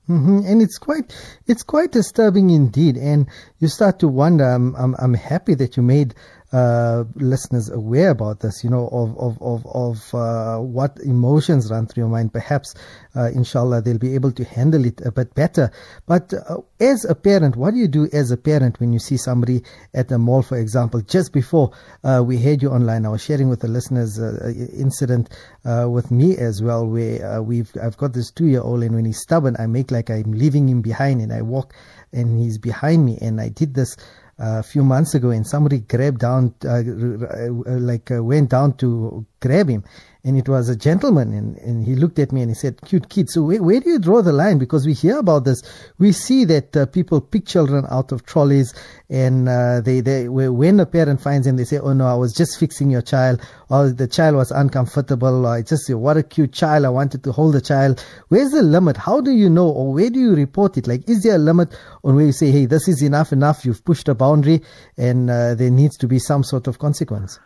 Mm-hmm. 0.10 0.40
And 0.46 0.62
it's 0.62 0.78
quite, 0.78 1.14
it's 1.48 1.64
quite 1.64 1.92
disturbing 1.92 2.50
indeed. 2.50 2.96
And 2.96 3.28
you 3.60 3.68
start 3.68 4.00
to 4.00 4.08
wonder. 4.08 4.46
I'm, 4.46 4.74
I'm, 4.76 4.96
I'm 5.00 5.14
happy 5.14 5.54
that 5.56 5.76
you 5.76 5.84
made 5.84 6.16
uh, 6.54 7.04
listeners 7.16 7.70
aware 7.70 8.12
about 8.12 8.40
this, 8.40 8.64
you 8.64 8.70
know, 8.70 8.88
of 8.88 9.18
of 9.18 9.42
of, 9.42 9.66
of 9.66 10.16
uh, 10.16 10.58
what 10.58 10.98
emotions 11.04 11.70
run 11.70 11.86
through 11.86 12.04
your 12.04 12.10
mind. 12.10 12.32
Perhaps, 12.32 12.74
uh, 13.16 13.30
inshallah, 13.36 13.82
they'll 13.82 13.98
be 13.98 14.16
able 14.16 14.32
to 14.32 14.46
handle 14.46 14.86
it 14.86 15.02
a 15.02 15.12
bit 15.12 15.36
better. 15.36 15.72
But 16.06 16.34
uh, 16.34 16.62
as 16.80 17.04
a 17.04 17.16
parent, 17.16 17.58
what 17.58 17.74
do 17.74 17.80
you 17.80 17.90
do 17.90 18.08
as 18.14 18.32
a 18.32 18.38
parent 18.38 18.80
when 18.80 18.94
you 18.94 19.00
see 19.00 19.18
somebody 19.18 19.64
at 19.94 20.08
the 20.08 20.18
mall, 20.18 20.42
for 20.42 20.58
example? 20.58 21.02
Just 21.02 21.34
before 21.34 21.72
uh, 22.04 22.24
we 22.26 22.38
had 22.38 22.62
you 22.62 22.70
online, 22.70 23.06
I 23.06 23.10
was 23.10 23.22
sharing 23.22 23.50
with 23.50 23.60
the 23.60 23.68
listeners 23.68 24.18
incident 24.18 25.30
with 25.66 26.12
me 26.12 26.38
as 26.38 26.64
well, 26.64 26.88
where 26.88 27.42
we've 27.42 27.72
I've 27.82 27.98
got 27.98 28.14
this 28.14 28.32
two 28.32 28.48
year 28.48 28.62
old, 28.62 28.84
and 28.84 28.96
when 28.96 29.04
he's 29.04 29.20
stubborn, 29.20 29.58
I 29.60 29.68
make 29.68 29.92
like 29.92 30.10
I'm 30.10 30.32
leaving 30.32 30.70
him 30.70 30.82
behind, 30.82 31.22
and 31.22 31.34
I 31.34 31.42
walk, 31.42 31.74
and 32.14 32.40
he's 32.40 32.58
behind 32.58 33.06
me, 33.06 33.18
and 33.22 33.42
I 33.42 33.50
did 33.50 33.74
this 33.74 33.98
a 34.40 34.64
few 34.64 34.84
months 34.84 35.16
ago 35.16 35.30
and 35.30 35.46
somebody 35.46 35.80
grabbed 35.80 36.20
down, 36.20 36.54
uh, 36.66 36.78
uh, 36.78 37.80
like 37.80 38.12
uh, 38.12 38.24
went 38.24 38.50
down 38.50 38.78
to 38.78 39.26
grab 39.40 39.70
him 39.70 39.84
and 40.28 40.38
it 40.38 40.50
was 40.50 40.68
a 40.68 40.76
gentleman 40.76 41.32
and, 41.32 41.58
and 41.60 41.86
he 41.86 41.96
looked 41.96 42.20
at 42.20 42.34
me 42.34 42.42
and 42.42 42.52
he 42.52 42.56
said, 42.56 42.82
cute 42.82 43.08
kid. 43.08 43.30
So 43.30 43.44
where, 43.44 43.64
where 43.64 43.80
do 43.80 43.90
you 43.92 43.98
draw 43.98 44.22
the 44.22 44.34
line? 44.34 44.58
Because 44.58 44.86
we 44.86 44.92
hear 44.92 45.20
about 45.20 45.46
this. 45.46 45.62
We 46.00 46.12
see 46.12 46.44
that 46.44 46.76
uh, 46.76 46.86
people 46.86 47.22
pick 47.22 47.46
children 47.46 47.86
out 47.90 48.12
of 48.12 48.26
trolleys 48.26 48.74
and 49.10 49.48
uh, 49.48 49.80
they, 49.80 50.02
they, 50.02 50.28
when 50.28 50.82
a 50.82 50.86
parent 50.86 51.22
finds 51.22 51.48
them, 51.48 51.56
they 51.56 51.64
say, 51.64 51.80
oh 51.80 51.94
no, 51.94 52.08
I 52.08 52.16
was 52.16 52.34
just 52.34 52.60
fixing 52.60 52.90
your 52.90 53.02
child 53.02 53.42
or 53.70 53.90
the 53.90 54.08
child 54.08 54.36
was 54.36 54.52
uncomfortable 54.52 55.46
or 55.46 55.50
I 55.50 55.62
just, 55.62 55.90
what 55.94 56.18
a 56.18 56.24
cute 56.24 56.52
child. 56.52 56.84
I 56.84 56.90
wanted 56.90 57.24
to 57.24 57.32
hold 57.32 57.54
the 57.54 57.62
child. 57.62 58.04
Where's 58.28 58.52
the 58.52 58.64
limit? 58.64 58.98
How 58.98 59.22
do 59.22 59.32
you 59.32 59.50
know 59.50 59.70
or 59.70 59.94
where 59.94 60.10
do 60.10 60.20
you 60.20 60.36
report 60.36 60.78
it? 60.78 60.88
Like, 60.88 61.10
is 61.10 61.24
there 61.24 61.36
a 61.36 61.40
limit 61.40 61.74
on 62.04 62.16
where 62.16 62.26
you 62.26 62.34
say, 62.34 62.52
hey, 62.52 62.66
this 62.66 62.90
is 62.90 63.02
enough, 63.02 63.32
enough. 63.32 63.64
You've 63.64 63.86
pushed 63.86 64.10
a 64.10 64.14
boundary 64.14 64.62
and 64.98 65.30
uh, 65.30 65.56
there 65.56 65.72
needs 65.72 65.96
to 66.00 66.08
be 66.08 66.20
some 66.20 66.44
sort 66.44 66.68
of 66.68 66.80
consequence? 66.80 67.40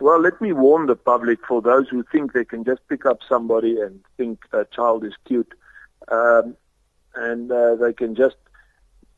Well, 0.00 0.20
let 0.20 0.40
me 0.40 0.52
warn 0.52 0.86
the 0.86 0.96
public 0.96 1.44
for 1.46 1.60
those 1.62 1.88
who 1.88 2.02
think 2.10 2.32
they 2.32 2.44
can 2.44 2.64
just 2.64 2.80
pick 2.88 3.06
up 3.06 3.18
somebody 3.28 3.80
and 3.80 4.00
think 4.16 4.40
a 4.52 4.64
child 4.64 5.04
is 5.04 5.14
cute. 5.26 5.52
um, 6.08 6.56
and 7.14 7.50
uh, 7.50 7.74
they 7.76 7.92
can 7.92 8.14
just, 8.14 8.36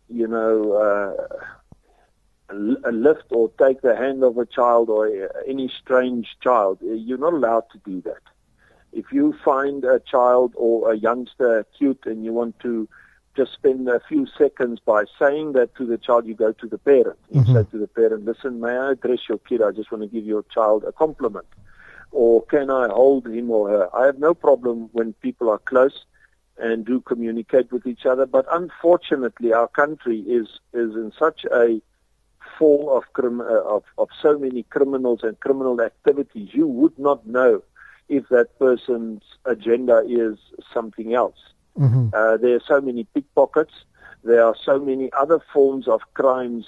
you 0.08 0.26
know, 0.26 0.72
uh, 0.72 2.52
lift 2.54 3.24
or 3.30 3.50
take 3.58 3.80
the 3.82 3.96
hand 3.96 4.22
of 4.24 4.38
a 4.38 4.46
child 4.46 4.90
or 4.90 5.08
any 5.46 5.68
strange 5.68 6.36
child. 6.42 6.78
You're 6.82 7.18
not 7.18 7.34
allowed 7.34 7.64
to 7.72 7.78
do 7.84 8.00
that. 8.02 8.22
If 8.92 9.12
you 9.12 9.34
find 9.44 9.84
a 9.84 10.00
child 10.00 10.52
or 10.56 10.92
a 10.92 10.96
youngster 10.96 11.66
cute 11.76 12.04
and 12.06 12.24
you 12.24 12.32
want 12.32 12.58
to 12.60 12.88
just 13.36 13.52
spend 13.54 13.88
a 13.88 14.00
few 14.08 14.26
seconds 14.38 14.80
by 14.84 15.04
saying 15.18 15.52
that 15.52 15.74
to 15.76 15.86
the 15.86 15.98
child, 15.98 16.26
you 16.26 16.34
go 16.34 16.52
to 16.52 16.66
the 16.66 16.78
parent. 16.78 17.18
You 17.30 17.40
mm-hmm. 17.40 17.54
say 17.54 17.64
to 17.70 17.78
the 17.78 17.86
parent, 17.86 18.24
listen, 18.24 18.60
may 18.60 18.76
I 18.76 18.92
address 18.92 19.20
your 19.28 19.38
kid? 19.38 19.62
I 19.62 19.70
just 19.70 19.90
want 19.90 20.02
to 20.02 20.08
give 20.08 20.24
your 20.24 20.44
child 20.54 20.84
a 20.84 20.92
compliment. 20.92 21.46
Or 22.10 22.44
can 22.44 22.70
I 22.70 22.88
hold 22.88 23.26
him 23.26 23.50
or 23.50 23.70
her? 23.70 23.96
I 23.96 24.06
have 24.06 24.18
no 24.18 24.34
problem 24.34 24.90
when 24.92 25.14
people 25.14 25.48
are 25.48 25.58
close 25.58 26.04
and 26.58 26.84
do 26.84 27.00
communicate 27.00 27.72
with 27.72 27.86
each 27.86 28.04
other. 28.04 28.26
But 28.26 28.46
unfortunately, 28.52 29.54
our 29.54 29.68
country 29.68 30.20
is, 30.20 30.48
is 30.74 30.94
in 30.94 31.12
such 31.18 31.46
a 31.46 31.80
fall 32.58 32.94
of, 32.94 33.04
crim- 33.14 33.40
uh, 33.40 33.62
of, 33.62 33.84
of 33.96 34.08
so 34.20 34.38
many 34.38 34.64
criminals 34.64 35.20
and 35.22 35.40
criminal 35.40 35.80
activities. 35.80 36.50
You 36.52 36.66
would 36.66 36.98
not 36.98 37.26
know 37.26 37.62
if 38.10 38.28
that 38.28 38.58
person's 38.58 39.22
agenda 39.46 40.02
is 40.06 40.36
something 40.72 41.14
else. 41.14 41.38
Mm-hmm. 41.78 42.08
Uh, 42.12 42.36
there 42.36 42.56
are 42.56 42.62
so 42.66 42.80
many 42.80 43.04
pickpockets. 43.04 43.72
There 44.24 44.44
are 44.44 44.54
so 44.64 44.78
many 44.78 45.12
other 45.12 45.40
forms 45.52 45.88
of 45.88 46.00
crimes 46.14 46.66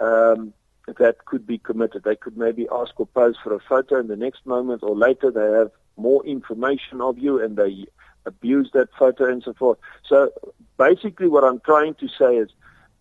um, 0.00 0.52
that 0.86 1.24
could 1.24 1.46
be 1.46 1.58
committed. 1.58 2.04
They 2.04 2.16
could 2.16 2.36
maybe 2.36 2.66
ask 2.70 2.98
or 2.98 3.06
pose 3.06 3.36
for 3.42 3.54
a 3.54 3.60
photo, 3.60 3.98
and 3.98 4.08
the 4.08 4.16
next 4.16 4.46
moment 4.46 4.82
or 4.82 4.96
later 4.96 5.30
they 5.30 5.58
have 5.58 5.70
more 5.96 6.24
information 6.24 7.00
of 7.00 7.18
you 7.18 7.42
and 7.42 7.56
they 7.56 7.86
abuse 8.26 8.70
that 8.74 8.88
photo 8.98 9.30
and 9.30 9.42
so 9.42 9.54
forth. 9.54 9.78
So 10.06 10.30
basically, 10.78 11.28
what 11.28 11.44
I'm 11.44 11.60
trying 11.60 11.94
to 11.94 12.08
say 12.08 12.36
is, 12.36 12.50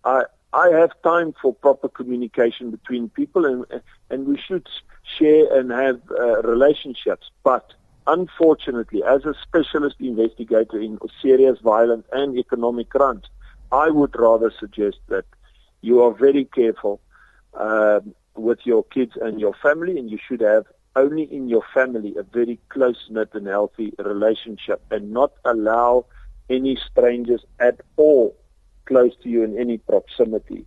I 0.04 0.24
I 0.54 0.70
have 0.70 0.92
time 1.04 1.34
for 1.42 1.54
proper 1.54 1.90
communication 1.90 2.72
between 2.72 3.10
people, 3.10 3.46
and 3.46 3.66
and 4.10 4.28
we 4.28 4.38
should 4.38 4.68
share 5.18 5.58
and 5.58 5.72
have 5.72 6.02
uh, 6.12 6.42
relationships, 6.44 7.30
but 7.44 7.74
unfortunately, 8.08 9.04
as 9.04 9.26
a 9.26 9.34
specialist 9.42 9.98
investigator 10.00 10.80
in 10.80 11.00
serious 11.22 11.60
violent 11.60 12.06
and 12.12 12.38
economic 12.38 12.90
crimes, 12.90 13.26
I 13.72 13.90
would 13.90 14.16
rather 14.18 14.52
suggest 14.60 14.98
that 15.08 15.26
you 15.82 16.02
are 16.02 16.14
very 16.14 16.46
careful 16.46 17.02
uh, 17.54 18.00
with 18.36 18.60
your 18.64 18.84
kids 18.84 19.14
and 19.22 19.40
your 19.40 19.54
family, 19.54 19.98
and 19.98 20.10
you 20.10 20.20
should 20.28 20.42
have 20.42 20.66
only 20.96 21.24
in 21.24 21.50
your 21.50 21.64
family 21.74 22.16
a 22.18 22.24
very 22.24 22.60
close 22.70 23.08
knit 23.10 23.30
and 23.34 23.48
healthy 23.48 23.94
relationship, 23.98 24.82
and 24.92 25.12
not 25.12 25.34
allow 25.44 26.06
any 26.50 26.78
strangers 26.90 27.44
at 27.60 27.82
all 27.98 28.36
close 28.86 29.16
to 29.24 29.30
you 29.30 29.44
in 29.44 29.58
any 29.58 29.78
proximity. 29.78 30.66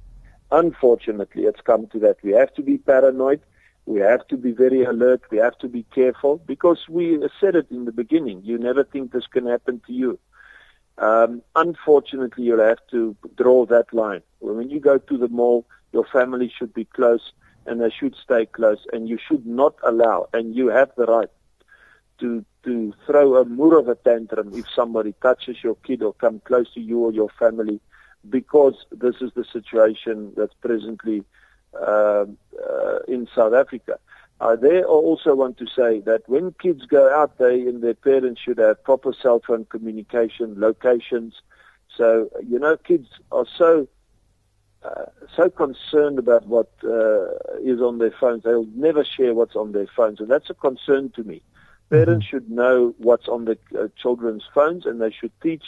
Unfortunately, 0.50 1.44
it's 1.44 1.60
come 1.60 1.86
to 1.88 1.98
that. 2.00 2.16
We 2.22 2.32
have 2.32 2.52
to 2.54 2.62
be 2.62 2.78
paranoid 2.78 3.40
we 3.88 4.00
have 4.00 4.26
to 4.28 4.36
be 4.36 4.52
very 4.52 4.84
alert. 4.84 5.22
We 5.30 5.38
have 5.38 5.56
to 5.60 5.68
be 5.68 5.82
careful 5.94 6.42
because 6.46 6.80
we 6.90 7.18
said 7.40 7.56
it 7.56 7.68
in 7.70 7.86
the 7.86 7.92
beginning. 7.92 8.42
You 8.44 8.58
never 8.58 8.84
think 8.84 9.12
this 9.12 9.26
can 9.26 9.46
happen 9.46 9.80
to 9.86 9.92
you. 9.94 10.18
Um, 10.98 11.40
unfortunately, 11.56 12.44
you'll 12.44 12.68
have 12.72 12.86
to 12.90 13.16
draw 13.36 13.64
that 13.66 13.94
line. 13.94 14.20
When 14.40 14.68
you 14.68 14.78
go 14.78 14.98
to 14.98 15.16
the 15.16 15.28
mall, 15.28 15.64
your 15.92 16.04
family 16.04 16.52
should 16.54 16.74
be 16.74 16.84
close 16.84 17.32
and 17.64 17.80
they 17.80 17.88
should 17.88 18.14
stay 18.22 18.44
close 18.44 18.84
and 18.92 19.08
you 19.08 19.18
should 19.26 19.46
not 19.46 19.74
allow, 19.82 20.28
and 20.34 20.54
you 20.54 20.66
have 20.68 20.90
the 20.98 21.06
right 21.06 21.30
to, 22.20 22.44
to 22.64 22.92
throw 23.06 23.36
a 23.36 23.46
moor 23.46 23.78
of 23.78 23.88
a 23.88 23.94
tantrum 23.94 24.50
if 24.52 24.66
somebody 24.74 25.14
touches 25.22 25.56
your 25.64 25.76
kid 25.76 26.02
or 26.02 26.12
come 26.12 26.40
close 26.44 26.70
to 26.74 26.80
you 26.80 26.98
or 26.98 27.12
your 27.12 27.30
family 27.38 27.80
because 28.28 28.74
this 28.90 29.16
is 29.22 29.30
the 29.34 29.44
situation 29.50 30.32
that's 30.36 30.54
presently 30.60 31.24
uh, 31.80 32.26
uh, 32.62 32.98
in 33.06 33.28
South 33.34 33.54
Africa. 33.54 33.98
I 34.40 34.54
there 34.54 34.84
also 34.84 35.34
want 35.34 35.58
to 35.58 35.66
say 35.66 36.00
that 36.00 36.28
when 36.28 36.54
kids 36.62 36.86
go 36.86 37.12
out, 37.12 37.38
they 37.38 37.60
and 37.62 37.82
their 37.82 37.94
parents 37.94 38.40
should 38.40 38.58
have 38.58 38.82
proper 38.84 39.12
cell 39.12 39.40
phone 39.44 39.64
communication, 39.64 40.54
locations. 40.60 41.42
So 41.96 42.30
you 42.46 42.58
know, 42.58 42.76
kids 42.76 43.08
are 43.32 43.46
so 43.56 43.88
uh, 44.84 45.06
so 45.36 45.50
concerned 45.50 46.20
about 46.20 46.46
what 46.46 46.70
uh, 46.84 47.34
is 47.64 47.80
on 47.80 47.98
their 47.98 48.12
phones. 48.12 48.44
They'll 48.44 48.68
never 48.76 49.04
share 49.04 49.34
what's 49.34 49.56
on 49.56 49.72
their 49.72 49.88
phones, 49.88 50.20
and 50.20 50.30
that's 50.30 50.50
a 50.50 50.54
concern 50.54 51.10
to 51.16 51.24
me. 51.24 51.42
Parents 51.90 52.24
mm-hmm. 52.26 52.36
should 52.36 52.50
know 52.50 52.94
what's 52.98 53.26
on 53.28 53.46
the 53.46 53.58
uh, 53.76 53.88
children's 54.00 54.44
phones, 54.54 54.86
and 54.86 55.00
they 55.00 55.10
should 55.10 55.32
teach. 55.42 55.64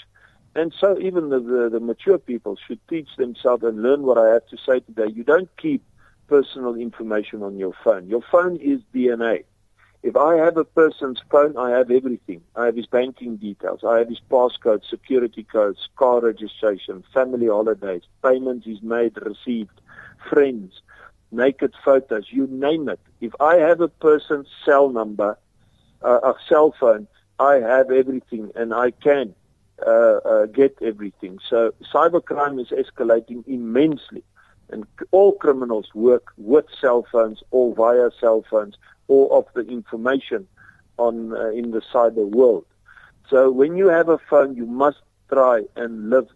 And 0.54 0.72
so, 0.78 0.98
even 0.98 1.30
the, 1.30 1.40
the, 1.40 1.70
the 1.72 1.80
mature 1.80 2.18
people 2.18 2.56
should 2.66 2.80
teach 2.88 3.08
themselves 3.16 3.64
and 3.64 3.82
learn 3.82 4.02
what 4.02 4.18
I 4.18 4.28
have 4.28 4.46
to 4.48 4.56
say 4.56 4.80
today. 4.80 5.12
You 5.12 5.24
don't 5.24 5.48
keep 5.56 5.82
personal 6.30 6.76
information 6.76 7.42
on 7.42 7.58
your 7.58 7.74
phone. 7.84 8.08
Your 8.08 8.22
phone 8.30 8.56
is 8.56 8.80
DNA. 8.94 9.44
If 10.02 10.16
I 10.16 10.36
have 10.36 10.56
a 10.56 10.64
person's 10.64 11.20
phone, 11.30 11.56
I 11.58 11.70
have 11.70 11.90
everything. 11.90 12.40
I 12.56 12.66
have 12.66 12.76
his 12.76 12.86
banking 12.86 13.36
details. 13.36 13.80
I 13.86 13.98
have 13.98 14.08
his 14.08 14.20
passcode, 14.30 14.82
security 14.88 15.42
codes, 15.42 15.88
car 15.96 16.20
registration, 16.20 17.04
family 17.12 17.48
holidays, 17.48 18.02
payments 18.22 18.64
he's 18.64 18.80
made, 18.80 19.14
received, 19.20 19.76
friends, 20.30 20.80
naked 21.32 21.74
photos, 21.84 22.26
you 22.30 22.46
name 22.46 22.88
it. 22.88 23.00
If 23.20 23.32
I 23.40 23.56
have 23.56 23.80
a 23.80 23.88
person's 23.88 24.48
cell 24.64 24.88
number, 24.88 25.36
uh, 26.02 26.20
a 26.32 26.34
cell 26.48 26.74
phone, 26.80 27.08
I 27.38 27.54
have 27.56 27.90
everything 27.90 28.52
and 28.54 28.72
I 28.72 28.92
can 28.92 29.34
uh, 29.86 29.90
uh, 29.90 30.46
get 30.46 30.78
everything. 30.80 31.38
So 31.48 31.72
cybercrime 31.92 32.60
is 32.60 32.68
escalating 32.68 33.46
immensely. 33.46 34.22
And 34.72 34.86
all 35.10 35.32
criminals 35.32 35.94
work 35.94 36.32
with 36.36 36.66
cell 36.80 37.06
phones 37.10 37.42
or 37.50 37.74
via 37.74 38.10
cell 38.20 38.44
phones 38.48 38.76
or 39.08 39.32
of 39.32 39.46
the 39.54 39.62
information 39.68 40.46
on 40.98 41.32
uh, 41.32 41.48
in 41.48 41.72
the 41.72 41.80
cyber 41.80 42.28
world. 42.28 42.66
So 43.28 43.50
when 43.50 43.76
you 43.76 43.88
have 43.88 44.08
a 44.08 44.18
phone, 44.18 44.56
you 44.56 44.66
must 44.66 44.98
try 45.28 45.62
and 45.76 46.10
live 46.10 46.28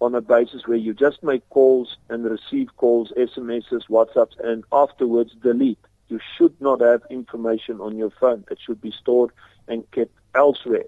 on 0.00 0.14
a 0.14 0.20
basis 0.20 0.66
where 0.66 0.76
you 0.76 0.94
just 0.94 1.22
make 1.22 1.48
calls 1.50 1.96
and 2.08 2.24
receive 2.24 2.74
calls, 2.76 3.12
SMSs, 3.16 3.88
WhatsApps, 3.88 4.38
and 4.44 4.64
afterwards 4.72 5.32
delete. 5.42 5.78
You 6.08 6.20
should 6.36 6.60
not 6.60 6.80
have 6.80 7.02
information 7.10 7.80
on 7.80 7.96
your 7.96 8.10
phone. 8.10 8.44
It 8.50 8.58
should 8.64 8.80
be 8.80 8.92
stored 8.92 9.30
and 9.66 9.90
kept 9.90 10.12
elsewhere. 10.34 10.84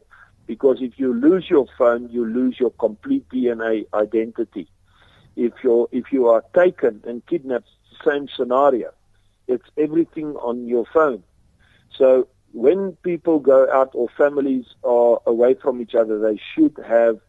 Because 0.46 0.80
if 0.80 0.98
you 0.98 1.12
lose 1.12 1.50
your 1.50 1.66
phone, 1.76 2.08
you 2.10 2.24
lose 2.24 2.58
your 2.60 2.70
complete 2.70 3.28
DNA 3.28 3.86
identity 3.92 4.68
if 5.38 5.52
you're 5.62 5.88
if 5.92 6.12
you 6.12 6.26
are 6.26 6.42
taken 6.54 7.02
and 7.06 7.24
kidnapped, 7.26 7.70
same 8.04 8.28
scenario. 8.36 8.90
It's 9.46 9.68
everything 9.78 10.34
on 10.36 10.66
your 10.66 10.84
phone. 10.92 11.22
So 11.96 12.28
when 12.52 12.92
people 13.02 13.38
go 13.38 13.70
out 13.72 13.90
or 13.94 14.08
families 14.16 14.66
are 14.82 15.20
away 15.26 15.54
from 15.54 15.80
each 15.80 15.94
other, 15.94 16.18
they 16.18 16.38
should 16.54 16.76
have 16.86 17.20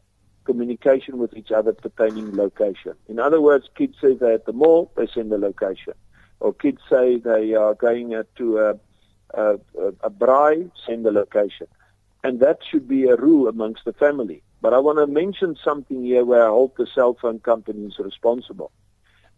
communication 0.44 1.20
with 1.20 1.34
each 1.36 1.52
other 1.52 1.72
pertaining 1.72 2.36
location. 2.36 2.94
In 3.08 3.20
other 3.20 3.40
words, 3.40 3.70
kids 3.76 3.96
say 4.02 4.16
they're 4.16 4.34
at 4.34 4.46
the 4.46 4.54
mall, 4.54 4.92
they 4.98 5.08
send 5.08 5.32
the 5.32 5.38
location. 5.38 5.94
Or 6.40 6.54
kids 6.54 6.82
say 6.90 7.18
they 7.18 7.54
are 7.54 7.76
going 7.76 8.10
to 8.38 8.58
a, 8.58 8.70
a, 9.36 9.54
a 10.02 10.10
braai, 10.10 10.72
send 10.86 11.06
the 11.06 11.12
location. 11.12 11.68
And 12.24 12.40
that 12.40 12.60
should 12.68 12.88
be 12.88 13.04
a 13.06 13.16
rule 13.16 13.48
amongst 13.48 13.86
the 13.86 13.94
family. 13.94 14.42
But 14.62 14.74
I 14.74 14.80
want 14.80 14.98
to 15.00 15.08
mention 15.08 15.58
something 15.64 16.04
here 16.04 16.26
where 16.26 16.44
I 16.44 16.50
hold 16.50 16.74
the 16.78 16.88
cell 16.94 17.18
phone 17.22 17.40
companies 17.40 17.94
responsible. 18.00 18.72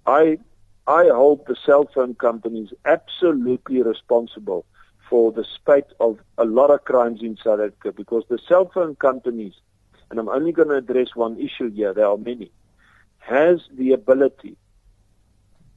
I 0.05 0.39
I 0.87 1.09
hold 1.09 1.45
the 1.45 1.55
cell 1.65 1.87
phone 1.93 2.15
companies 2.15 2.69
absolutely 2.85 3.83
responsible 3.83 4.65
for 5.09 5.31
the 5.31 5.45
spate 5.55 5.85
of 5.99 6.19
a 6.37 6.45
lot 6.45 6.71
of 6.71 6.83
crimes 6.85 7.21
in 7.21 7.37
South 7.37 7.59
Africa 7.59 7.91
because 7.91 8.23
the 8.29 8.39
cell 8.47 8.71
phone 8.73 8.95
companies, 8.95 9.53
and 10.09 10.19
I'm 10.19 10.29
only 10.29 10.51
going 10.51 10.69
to 10.69 10.75
address 10.75 11.15
one 11.15 11.39
issue 11.39 11.69
here, 11.69 11.93
there 11.93 12.07
are 12.07 12.17
many, 12.17 12.51
has 13.19 13.59
the 13.73 13.91
ability 13.91 14.57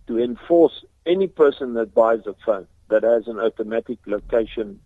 to 0.07 0.19
enforce 0.19 0.85
any 1.05 1.27
person 1.27 1.75
that 1.75 1.95
buys 1.95 2.21
a 2.27 2.35
phone 2.47 2.67
that 2.89 3.03
has 3.03 3.27
an 3.27 3.39
automatic 3.39 3.99
location 4.07 4.81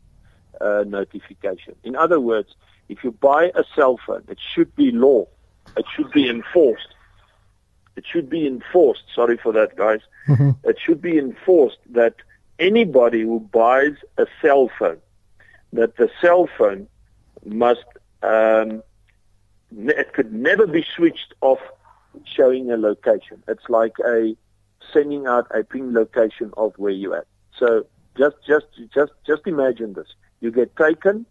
uh, 0.60 0.84
notification. 0.86 1.76
In 1.84 1.94
other 1.94 2.18
words, 2.18 2.54
if 2.88 3.04
you 3.04 3.12
buy 3.12 3.52
a 3.54 3.64
cell 3.74 3.98
phone, 4.06 4.24
it 4.28 4.38
should 4.54 4.74
be 4.74 4.90
law. 4.90 5.26
It 5.76 5.84
should 5.94 6.10
be 6.10 6.28
enforced. 6.28 6.88
It 7.96 8.04
should 8.10 8.30
be 8.30 8.46
enforced. 8.46 9.04
Sorry 9.14 9.36
for 9.36 9.52
that, 9.52 9.76
guys. 9.76 10.00
Mm-hmm. 10.28 10.50
It 10.64 10.78
should 10.80 11.02
be 11.02 11.18
enforced 11.18 11.78
that 11.90 12.14
anybody 12.58 13.22
who 13.22 13.40
buys 13.40 13.94
a 14.16 14.26
cell 14.40 14.70
phone, 14.78 14.98
that 15.72 15.96
the 15.96 16.10
cell 16.20 16.48
phone 16.56 16.88
must, 17.44 17.84
um, 18.22 18.82
it 19.76 20.12
could 20.12 20.32
never 20.32 20.66
be 20.66 20.84
switched 20.94 21.34
off 21.40 21.60
showing 22.24 22.70
a 22.70 22.76
location. 22.76 23.42
It's 23.48 23.68
like 23.68 23.96
a 24.04 24.36
sending 24.92 25.26
out 25.26 25.46
a 25.50 25.62
ping 25.62 25.92
location 25.92 26.52
of 26.56 26.72
where 26.78 26.92
you're 26.92 27.16
at. 27.16 27.26
So 27.56 27.84
just, 28.16 28.36
just, 28.46 28.66
just, 28.94 29.12
just 29.26 29.46
imagine 29.46 29.92
this. 29.92 30.08
You 30.40 30.50
get 30.50 30.74
taken 30.76 31.26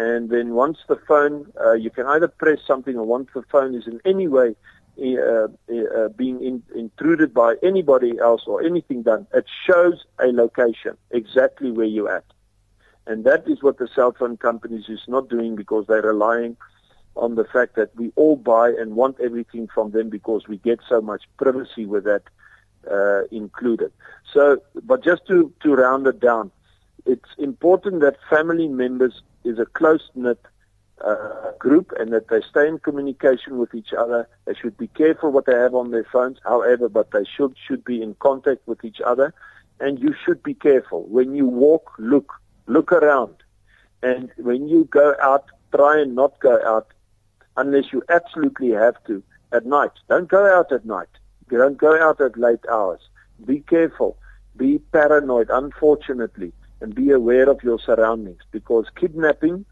And 0.00 0.30
then 0.30 0.54
once 0.54 0.78
the 0.88 0.96
phone, 0.96 1.52
uh, 1.62 1.72
you 1.72 1.90
can 1.90 2.06
either 2.06 2.26
press 2.26 2.60
something 2.66 2.96
or 2.96 3.04
once 3.04 3.28
the 3.34 3.42
phone 3.52 3.74
is 3.74 3.86
in 3.86 4.00
any 4.06 4.28
way 4.28 4.56
uh, 4.98 5.44
uh, 5.44 6.08
being 6.16 6.42
in, 6.42 6.62
intruded 6.74 7.34
by 7.34 7.56
anybody 7.62 8.18
else 8.18 8.44
or 8.46 8.62
anything 8.62 9.02
done, 9.02 9.26
it 9.34 9.44
shows 9.66 10.06
a 10.18 10.28
location 10.28 10.96
exactly 11.10 11.70
where 11.70 11.84
you're 11.84 12.10
at. 12.10 12.24
And 13.06 13.24
that 13.24 13.46
is 13.46 13.62
what 13.62 13.76
the 13.76 13.88
cell 13.94 14.12
phone 14.18 14.38
companies 14.38 14.88
is 14.88 15.00
not 15.06 15.28
doing 15.28 15.54
because 15.54 15.84
they're 15.86 16.00
relying 16.00 16.56
on 17.14 17.34
the 17.34 17.44
fact 17.44 17.76
that 17.76 17.94
we 17.96 18.10
all 18.16 18.36
buy 18.36 18.70
and 18.70 18.96
want 18.96 19.20
everything 19.20 19.68
from 19.68 19.90
them 19.90 20.08
because 20.08 20.48
we 20.48 20.56
get 20.56 20.80
so 20.88 21.02
much 21.02 21.24
privacy 21.36 21.84
with 21.84 22.04
that 22.04 22.22
uh, 22.90 23.24
included. 23.30 23.92
So, 24.32 24.62
but 24.82 25.04
just 25.04 25.26
to, 25.26 25.52
to 25.62 25.74
round 25.74 26.06
it 26.06 26.20
down, 26.20 26.52
it's 27.04 27.28
important 27.36 28.00
that 28.00 28.16
family 28.30 28.68
members 28.68 29.20
is 29.44 29.58
a 29.58 29.66
close-knit 29.66 30.40
uh, 31.04 31.52
group 31.58 31.92
and 31.98 32.12
that 32.12 32.28
they 32.28 32.40
stay 32.42 32.68
in 32.68 32.78
communication 32.78 33.58
with 33.58 33.74
each 33.74 33.92
other. 33.92 34.28
They 34.44 34.54
should 34.54 34.76
be 34.76 34.88
careful 34.88 35.32
what 35.32 35.46
they 35.46 35.54
have 35.54 35.74
on 35.74 35.90
their 35.90 36.06
phones, 36.12 36.38
however, 36.44 36.88
but 36.88 37.10
they 37.12 37.24
should, 37.24 37.54
should 37.66 37.84
be 37.84 38.02
in 38.02 38.14
contact 38.14 38.66
with 38.66 38.84
each 38.84 39.00
other. 39.00 39.32
And 39.80 39.98
you 39.98 40.14
should 40.24 40.42
be 40.42 40.54
careful. 40.54 41.04
When 41.04 41.34
you 41.34 41.46
walk, 41.46 41.92
look, 41.98 42.34
look 42.66 42.92
around. 42.92 43.34
And 44.02 44.30
when 44.36 44.68
you 44.68 44.84
go 44.84 45.14
out, 45.22 45.44
try 45.74 46.00
and 46.00 46.14
not 46.14 46.38
go 46.40 46.60
out 46.66 46.88
unless 47.56 47.92
you 47.92 48.02
absolutely 48.08 48.70
have 48.70 49.02
to 49.04 49.22
at 49.52 49.66
night. 49.66 49.92
Don't 50.08 50.28
go 50.28 50.46
out 50.46 50.70
at 50.72 50.84
night. 50.84 51.08
Don't 51.48 51.78
go 51.78 52.00
out 52.00 52.20
at 52.20 52.38
late 52.38 52.64
hours. 52.70 53.00
Be 53.44 53.60
careful. 53.60 54.16
Be 54.56 54.78
paranoid, 54.92 55.48
unfortunately, 55.50 56.52
and 56.80 56.94
be 56.94 57.10
aware 57.10 57.48
of 57.48 57.62
your 57.62 57.78
surroundings 57.78 58.42
because 58.50 58.86
kidnapping 58.96 59.64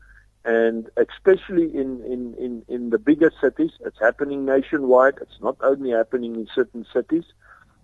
and 0.45 0.89
especially 0.97 1.65
in, 1.75 2.03
in, 2.05 2.35
in, 2.39 2.63
in 2.69 2.91
the 2.91 2.99
bigger 2.99 3.31
cities, 3.41 3.73
it's 3.85 3.99
happening 4.01 4.47
nationwide. 4.47 5.15
It's 5.21 5.41
not 5.43 5.57
only 5.61 5.91
happening 5.91 6.37
in 6.37 6.49
certain 6.55 6.87
cities, 6.93 7.25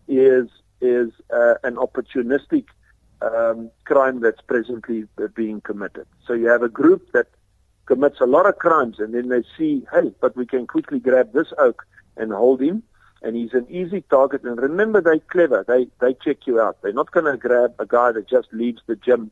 is 0.08 0.48
is 0.80 1.10
uh, 1.32 1.54
an 1.62 1.76
opportunistic 1.76 2.66
um, 3.22 3.70
crime 3.84 4.20
that's 4.20 4.40
presently 4.42 5.04
being 5.34 5.60
committed. 5.60 6.06
So 6.26 6.32
you 6.34 6.46
have 6.46 6.62
a 6.62 6.68
group 6.68 7.12
that 7.12 7.28
commits 7.86 8.20
a 8.20 8.26
lot 8.26 8.46
of 8.46 8.58
crimes, 8.58 8.98
and 8.98 9.14
then 9.14 9.28
they 9.28 9.42
see, 9.56 9.86
hey, 9.92 10.14
but 10.20 10.36
we 10.36 10.46
can 10.46 10.66
quickly 10.66 11.00
grab 11.00 11.32
this 11.32 11.52
oak 11.58 11.86
and 12.16 12.32
hold 12.32 12.60
him, 12.60 12.82
and 13.24 13.34
he's 13.34 13.54
an 13.54 13.66
easy 13.68 14.02
target. 14.02 14.44
And 14.44 14.58
remember, 14.58 15.00
they're 15.00 15.18
clever. 15.18 15.64
They 15.66 15.88
they 16.00 16.14
check 16.24 16.46
you 16.46 16.60
out. 16.60 16.80
They're 16.82 16.92
not 16.92 17.10
going 17.10 17.26
to 17.26 17.36
grab 17.36 17.74
a 17.78 17.86
guy 17.86 18.12
that 18.12 18.28
just 18.28 18.48
leaves 18.52 18.82
the 18.86 18.96
gym 18.96 19.30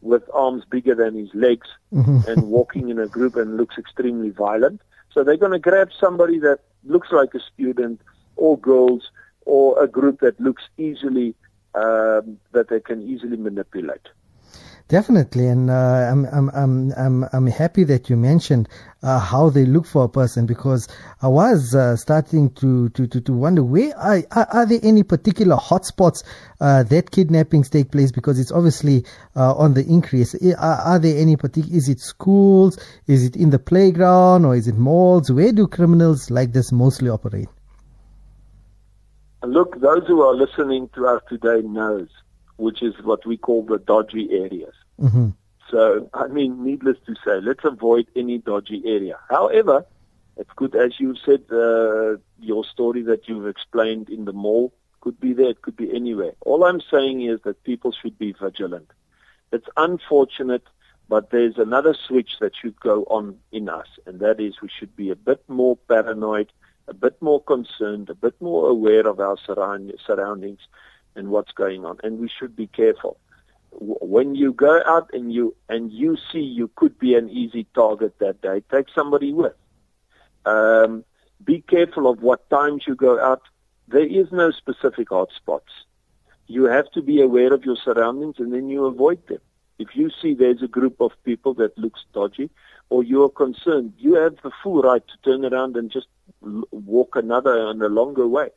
with 0.00 0.22
arms 0.32 0.64
bigger 0.68 0.94
than 0.94 1.14
his 1.16 1.30
legs 1.34 1.68
mm-hmm. 1.92 2.28
and 2.28 2.44
walking 2.44 2.88
in 2.88 2.98
a 2.98 3.06
group 3.06 3.36
and 3.36 3.56
looks 3.56 3.78
extremely 3.78 4.30
violent. 4.30 4.80
So 5.12 5.22
they're 5.22 5.36
going 5.36 5.52
to 5.52 5.58
grab 5.58 5.90
somebody 5.98 6.38
that 6.40 6.60
looks 6.84 7.12
like 7.12 7.34
a 7.34 7.40
student 7.40 8.00
or 8.36 8.58
girls 8.58 9.10
or 9.42 9.82
a 9.82 9.86
group 9.86 10.20
that 10.20 10.40
looks 10.40 10.62
easily 10.78 11.34
um, 11.74 12.38
that 12.52 12.68
they 12.68 12.80
can 12.80 13.02
easily 13.02 13.36
manipulate. 13.36 14.08
Definitely, 14.92 15.46
and 15.46 15.70
uh, 15.70 15.72
I'm, 15.72 16.26
I'm 16.26 16.50
I'm 16.50 16.92
I'm 16.98 17.24
I'm 17.32 17.46
happy 17.46 17.82
that 17.84 18.10
you 18.10 18.16
mentioned 18.18 18.68
uh, 19.02 19.18
how 19.18 19.48
they 19.48 19.64
look 19.64 19.86
for 19.86 20.04
a 20.04 20.08
person 20.10 20.44
because 20.44 20.86
I 21.22 21.28
was 21.28 21.74
uh, 21.74 21.96
starting 21.96 22.50
to, 22.56 22.90
to, 22.90 23.06
to, 23.06 23.22
to 23.22 23.32
wonder 23.32 23.62
where 23.62 23.96
are, 23.96 24.22
are, 24.30 24.66
there 24.66 24.80
any 24.82 25.02
particular 25.02 25.56
hotspots 25.56 26.24
uh, 26.60 26.82
that 26.82 27.10
kidnappings 27.10 27.70
take 27.70 27.90
place 27.90 28.12
because 28.12 28.38
it's 28.38 28.52
obviously 28.52 29.06
uh, 29.34 29.54
on 29.54 29.72
the 29.72 29.82
increase. 29.86 30.34
Are, 30.58 30.80
are 30.84 30.98
there 30.98 31.18
any 31.18 31.36
particular? 31.36 31.74
Is 31.74 31.88
it 31.88 31.98
schools? 31.98 32.78
Is 33.06 33.24
it 33.24 33.34
in 33.34 33.48
the 33.48 33.58
playground 33.58 34.44
or 34.44 34.54
is 34.54 34.68
it 34.68 34.76
malls? 34.76 35.32
Where 35.32 35.52
do 35.52 35.68
criminals 35.68 36.30
like 36.30 36.52
this 36.52 36.70
mostly 36.70 37.08
operate? 37.08 37.48
Look, 39.42 39.80
those 39.80 40.06
who 40.06 40.20
are 40.20 40.34
listening 40.34 40.90
to 40.96 41.06
us 41.06 41.22
today 41.30 41.66
knows 41.66 42.10
which 42.58 42.82
is 42.82 42.94
what 43.02 43.24
we 43.26 43.36
call 43.36 43.64
the 43.64 43.78
dodgy 43.78 44.28
areas. 44.30 44.74
Mm-hmm. 45.00 45.28
So, 45.70 46.10
I 46.12 46.26
mean, 46.28 46.62
needless 46.64 46.98
to 47.06 47.14
say, 47.24 47.40
let's 47.40 47.64
avoid 47.64 48.06
any 48.14 48.38
dodgy 48.38 48.82
area. 48.84 49.18
However, 49.30 49.86
it's 50.36 50.50
good, 50.56 50.74
as 50.74 51.00
you 51.00 51.14
said, 51.24 51.44
uh, 51.50 52.18
your 52.40 52.64
story 52.64 53.02
that 53.02 53.28
you've 53.28 53.46
explained 53.46 54.10
in 54.10 54.24
the 54.24 54.32
mall 54.32 54.72
could 55.00 55.18
be 55.18 55.32
there, 55.32 55.50
it 55.50 55.62
could 55.62 55.76
be 55.76 55.94
anywhere. 55.94 56.32
All 56.42 56.64
I'm 56.64 56.80
saying 56.80 57.22
is 57.22 57.40
that 57.44 57.64
people 57.64 57.92
should 57.92 58.18
be 58.18 58.32
vigilant. 58.32 58.90
It's 59.50 59.66
unfortunate, 59.76 60.62
but 61.08 61.30
there's 61.30 61.58
another 61.58 61.94
switch 61.94 62.38
that 62.40 62.54
should 62.54 62.78
go 62.80 63.04
on 63.04 63.38
in 63.50 63.68
us, 63.68 63.88
and 64.06 64.20
that 64.20 64.40
is 64.40 64.60
we 64.62 64.68
should 64.68 64.94
be 64.94 65.10
a 65.10 65.16
bit 65.16 65.42
more 65.48 65.76
paranoid, 65.88 66.52
a 66.86 66.94
bit 66.94 67.20
more 67.20 67.42
concerned, 67.42 68.10
a 68.10 68.14
bit 68.14 68.40
more 68.40 68.68
aware 68.68 69.06
of 69.06 69.20
our 69.20 69.36
surround- 69.38 69.92
surroundings 70.06 70.60
and 71.16 71.28
what's 71.28 71.52
going 71.52 71.84
on, 71.84 71.98
and 72.02 72.18
we 72.18 72.28
should 72.28 72.54
be 72.56 72.66
careful 72.66 73.18
when 73.80 74.34
you 74.34 74.52
go 74.52 74.82
out 74.86 75.10
and 75.12 75.32
you 75.32 75.54
and 75.68 75.90
you 75.90 76.16
see 76.30 76.40
you 76.40 76.70
could 76.76 76.98
be 76.98 77.14
an 77.14 77.30
easy 77.30 77.66
target 77.74 78.18
that 78.18 78.40
day, 78.42 78.62
take 78.70 78.86
somebody 78.94 79.32
with. 79.32 79.54
Um, 80.44 81.04
be 81.44 81.60
careful 81.62 82.10
of 82.10 82.22
what 82.22 82.48
times 82.50 82.84
you 82.86 82.94
go 82.94 83.20
out. 83.20 83.42
There 83.88 84.06
is 84.06 84.30
no 84.30 84.50
specific 84.50 85.08
hotspots. 85.08 85.72
You 86.46 86.64
have 86.64 86.90
to 86.92 87.02
be 87.02 87.20
aware 87.20 87.52
of 87.52 87.64
your 87.64 87.76
surroundings 87.76 88.36
and 88.38 88.52
then 88.52 88.68
you 88.68 88.86
avoid 88.86 89.26
them. 89.28 89.40
If 89.78 89.96
you 89.96 90.10
see 90.20 90.34
there's 90.34 90.62
a 90.62 90.68
group 90.68 91.00
of 91.00 91.12
people 91.24 91.54
that 91.54 91.76
looks 91.78 92.04
dodgy 92.12 92.50
or 92.90 93.02
you 93.02 93.24
are 93.24 93.30
concerned, 93.30 93.94
you 93.98 94.14
have 94.14 94.36
the 94.42 94.52
full 94.62 94.82
right 94.82 95.02
to 95.06 95.30
turn 95.30 95.44
around 95.44 95.76
and 95.76 95.90
just 95.90 96.06
walk 96.70 97.16
another 97.16 97.68
and 97.68 97.82
a 97.82 97.88
longer 97.88 98.28
way. 98.28 98.50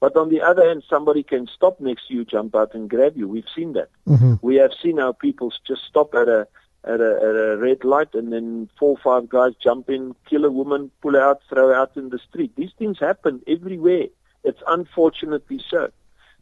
But 0.00 0.16
on 0.16 0.30
the 0.30 0.40
other 0.40 0.66
hand, 0.66 0.82
somebody 0.88 1.22
can 1.22 1.46
stop 1.46 1.78
next 1.78 2.08
to 2.08 2.14
you, 2.14 2.24
jump 2.24 2.56
out 2.56 2.74
and 2.74 2.88
grab 2.88 3.16
you. 3.16 3.28
We've 3.28 3.44
seen 3.54 3.74
that. 3.74 3.90
Mm-hmm. 4.08 4.34
We 4.40 4.56
have 4.56 4.72
seen 4.82 4.98
our 4.98 5.12
people 5.12 5.52
just 5.66 5.84
stop 5.84 6.14
at 6.14 6.26
a, 6.26 6.48
at 6.84 7.00
a 7.02 7.16
at 7.16 7.36
a 7.36 7.58
red 7.58 7.84
light 7.84 8.14
and 8.14 8.32
then 8.32 8.70
four 8.78 8.96
or 8.96 9.02
five 9.04 9.28
guys 9.28 9.52
jump 9.62 9.90
in, 9.90 10.14
kill 10.24 10.46
a 10.46 10.50
woman, 10.50 10.90
pull 11.02 11.12
her 11.12 11.20
out, 11.20 11.42
throw 11.50 11.68
her 11.68 11.74
out 11.74 11.96
in 11.96 12.08
the 12.08 12.18
street. 12.18 12.52
These 12.56 12.72
things 12.78 12.98
happen 12.98 13.42
everywhere. 13.46 14.06
It's 14.42 14.62
unfortunately 14.66 15.62
so. 15.68 15.90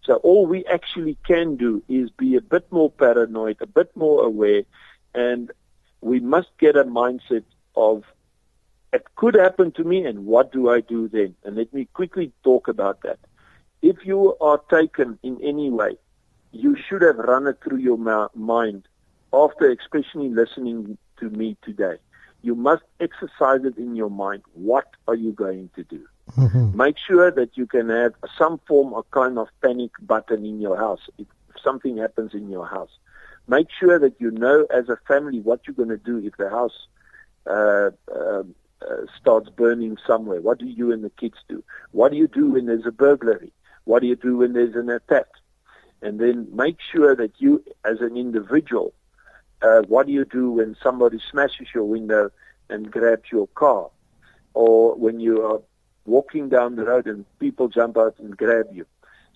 So 0.05 0.14
all 0.16 0.47
we 0.47 0.64
actually 0.66 1.18
can 1.27 1.57
do 1.57 1.83
is 1.88 2.11
be 2.11 2.37
a 2.37 2.40
bit 2.40 2.71
more 2.71 2.90
paranoid, 2.90 3.57
a 3.61 3.66
bit 3.66 3.94
more 3.97 4.25
aware, 4.25 4.62
and 5.14 5.51
we 6.01 6.21
must 6.21 6.57
get 6.59 6.77
a 6.77 6.85
mindset 6.85 7.42
of 7.75 8.05
it 8.92 9.05
could 9.16 9.35
happen 9.35 9.73
to 9.73 9.85
me 9.85 10.07
and 10.07 10.25
what 10.25 10.53
do 10.53 10.71
I 10.71 10.81
do 10.81 11.09
then? 11.09 11.35
And 11.44 11.57
let 11.57 11.75
me 11.75 11.88
quickly 11.92 12.33
talk 12.44 12.68
about 12.68 13.03
that 13.03 13.18
if 13.83 13.97
you 14.05 14.37
are 14.41 14.61
taken 14.71 15.19
in 15.23 15.38
any 15.43 15.71
way, 15.71 15.97
you 16.53 16.77
should 16.77 17.03
have 17.03 17.17
run 17.17 17.47
it 17.47 17.59
through 17.62 17.79
your 17.79 17.99
ma- 17.99 18.29
mind 18.35 18.88
after 19.33 19.71
especially 19.71 20.29
listening 20.29 20.97
to 21.21 21.31
me 21.31 21.57
today. 21.62 21.97
You 22.43 22.55
must 22.55 22.85
exercise 23.01 23.64
it 23.64 23.77
in 23.77 23.97
your 23.97 24.11
mind. 24.11 24.43
What 24.55 24.87
are 25.07 25.14
you 25.14 25.33
going 25.33 25.71
to 25.75 25.83
do? 25.85 26.07
Mm-hmm. 26.37 26.77
Make 26.77 26.97
sure 26.99 27.31
that 27.31 27.57
you 27.57 27.67
can 27.67 27.88
have 27.88 28.14
some 28.37 28.61
form 28.67 28.95
of 28.95 29.11
kind 29.11 29.38
of 29.38 29.49
panic 29.62 29.91
button 30.01 30.45
in 30.45 30.61
your 30.61 30.77
house 30.77 31.01
if 31.19 31.27
something 31.62 31.97
happens 31.97 32.35
in 32.35 32.51
your 32.51 32.67
house. 32.67 32.91
Make 33.49 33.69
sure 33.79 33.99
that 33.99 34.21
you 34.21 34.31
know 34.31 34.67
as 34.71 34.88
a 34.88 34.99
family 35.09 35.41
what 35.41 35.61
you're 35.67 35.75
going 35.75 35.88
to 35.88 35.97
do 35.97 36.19
if 36.19 36.37
the 36.37 36.51
house 36.51 36.87
uh, 37.47 37.91
uh, 38.14 38.43
uh, 38.81 39.07
starts 39.21 39.49
burning 39.49 39.97
somewhere. 40.07 40.41
What 40.41 40.59
do 40.59 40.67
you 40.67 40.93
and 40.93 41.03
the 41.03 41.11
kids 41.11 41.38
do? 41.49 41.64
What 41.93 42.12
do 42.12 42.19
you 42.19 42.29
do 42.29 42.51
when 42.53 42.67
there's 42.67 42.87
a 42.87 42.93
burglary? 42.93 43.53
What 43.88 44.03
do 44.03 44.07
you 44.07 44.16
do 44.16 44.37
when 44.37 44.53
there's 44.53 44.74
an 44.74 44.90
attack? 44.90 45.29
And 46.03 46.20
then 46.20 46.46
make 46.53 46.77
sure 46.92 47.16
that 47.16 47.33
you, 47.38 47.64
as 47.87 48.03
an 48.03 48.18
individual, 48.18 48.92
uh, 49.62 49.81
what 49.88 50.07
do 50.07 50.12
you 50.12 50.27
do 50.27 50.51
when 50.51 50.77
somebody 50.83 51.18
smashes 51.31 51.68
your 51.74 51.85
window 51.85 52.29
and 52.68 52.90
grabs 52.90 53.33
your 53.33 53.46
car? 53.46 53.88
Or 54.53 54.94
when 54.94 55.20
you 55.20 55.42
are 55.42 55.62
walking 56.05 56.51
down 56.51 56.77
the 56.77 56.85
road 56.85 57.07
and 57.07 57.24
people 57.38 57.68
jump 57.68 57.96
out 57.96 58.16
and 58.18 58.37
grab 58.37 58.66
you? 58.74 58.85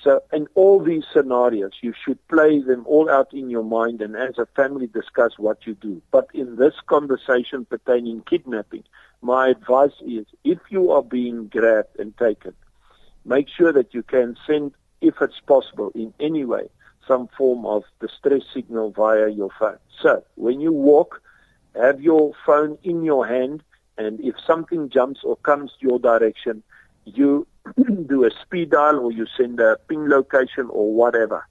So 0.02 0.20
in 0.34 0.46
all 0.54 0.80
these 0.80 1.04
scenarios, 1.10 1.72
you 1.80 1.94
should 2.04 2.18
play 2.28 2.60
them 2.60 2.84
all 2.86 3.08
out 3.08 3.32
in 3.32 3.48
your 3.48 3.64
mind 3.64 4.02
and 4.02 4.14
as 4.14 4.36
a 4.36 4.44
family 4.54 4.86
discuss 4.86 5.38
what 5.38 5.66
you 5.66 5.76
do. 5.76 6.02
But 6.10 6.28
in 6.34 6.56
this 6.56 6.74
conversation 6.86 7.64
pertaining 7.64 8.20
kidnapping, 8.28 8.84
my 9.22 9.48
advice 9.48 9.98
is 10.06 10.26
if 10.44 10.58
you 10.68 10.90
are 10.90 11.02
being 11.02 11.46
grabbed 11.46 11.98
and 11.98 12.14
taken, 12.18 12.52
make 13.24 13.48
sure 13.48 13.72
that 13.72 13.94
you 13.94 14.02
can 14.02 14.36
send, 14.46 14.72
if 15.00 15.20
it's 15.20 15.40
possible, 15.40 15.90
in 15.94 16.12
any 16.20 16.44
way, 16.44 16.68
some 17.06 17.28
form 17.36 17.66
of 17.66 17.84
distress 18.00 18.42
signal 18.52 18.90
via 18.90 19.28
your 19.28 19.50
phone. 19.58 19.78
So 20.00 20.24
when 20.36 20.60
you 20.60 20.72
walk, 20.72 21.22
have 21.74 22.00
your 22.00 22.32
phone 22.44 22.78
in 22.82 23.04
your 23.04 23.26
hand, 23.26 23.62
and 23.98 24.20
if 24.20 24.34
something 24.46 24.88
jumps 24.88 25.20
or 25.24 25.36
comes 25.36 25.72
your 25.80 25.98
direction, 25.98 26.62
you 27.04 27.46
do 28.06 28.24
a 28.24 28.30
speed 28.42 28.70
dial 28.70 28.98
or 28.98 29.12
you 29.12 29.26
send 29.36 29.60
a 29.60 29.76
ping 29.88 30.08
location 30.08 30.66
or 30.70 30.92
whatever. 30.92 31.46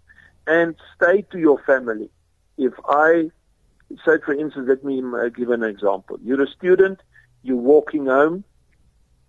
And 0.47 0.75
stay 0.95 1.23
to 1.31 1.39
your 1.39 1.61
family. 1.63 2.09
If 2.57 2.73
I 2.87 3.31
say 4.05 4.17
for 4.23 4.33
instance, 4.33 4.67
let 4.67 4.83
me 4.83 5.01
uh, 5.01 5.29
give 5.29 5.49
an 5.49 5.63
example. 5.63 6.17
You're 6.23 6.41
a 6.41 6.47
student, 6.47 6.99
you're 7.43 7.57
walking 7.57 8.05
home, 8.05 8.43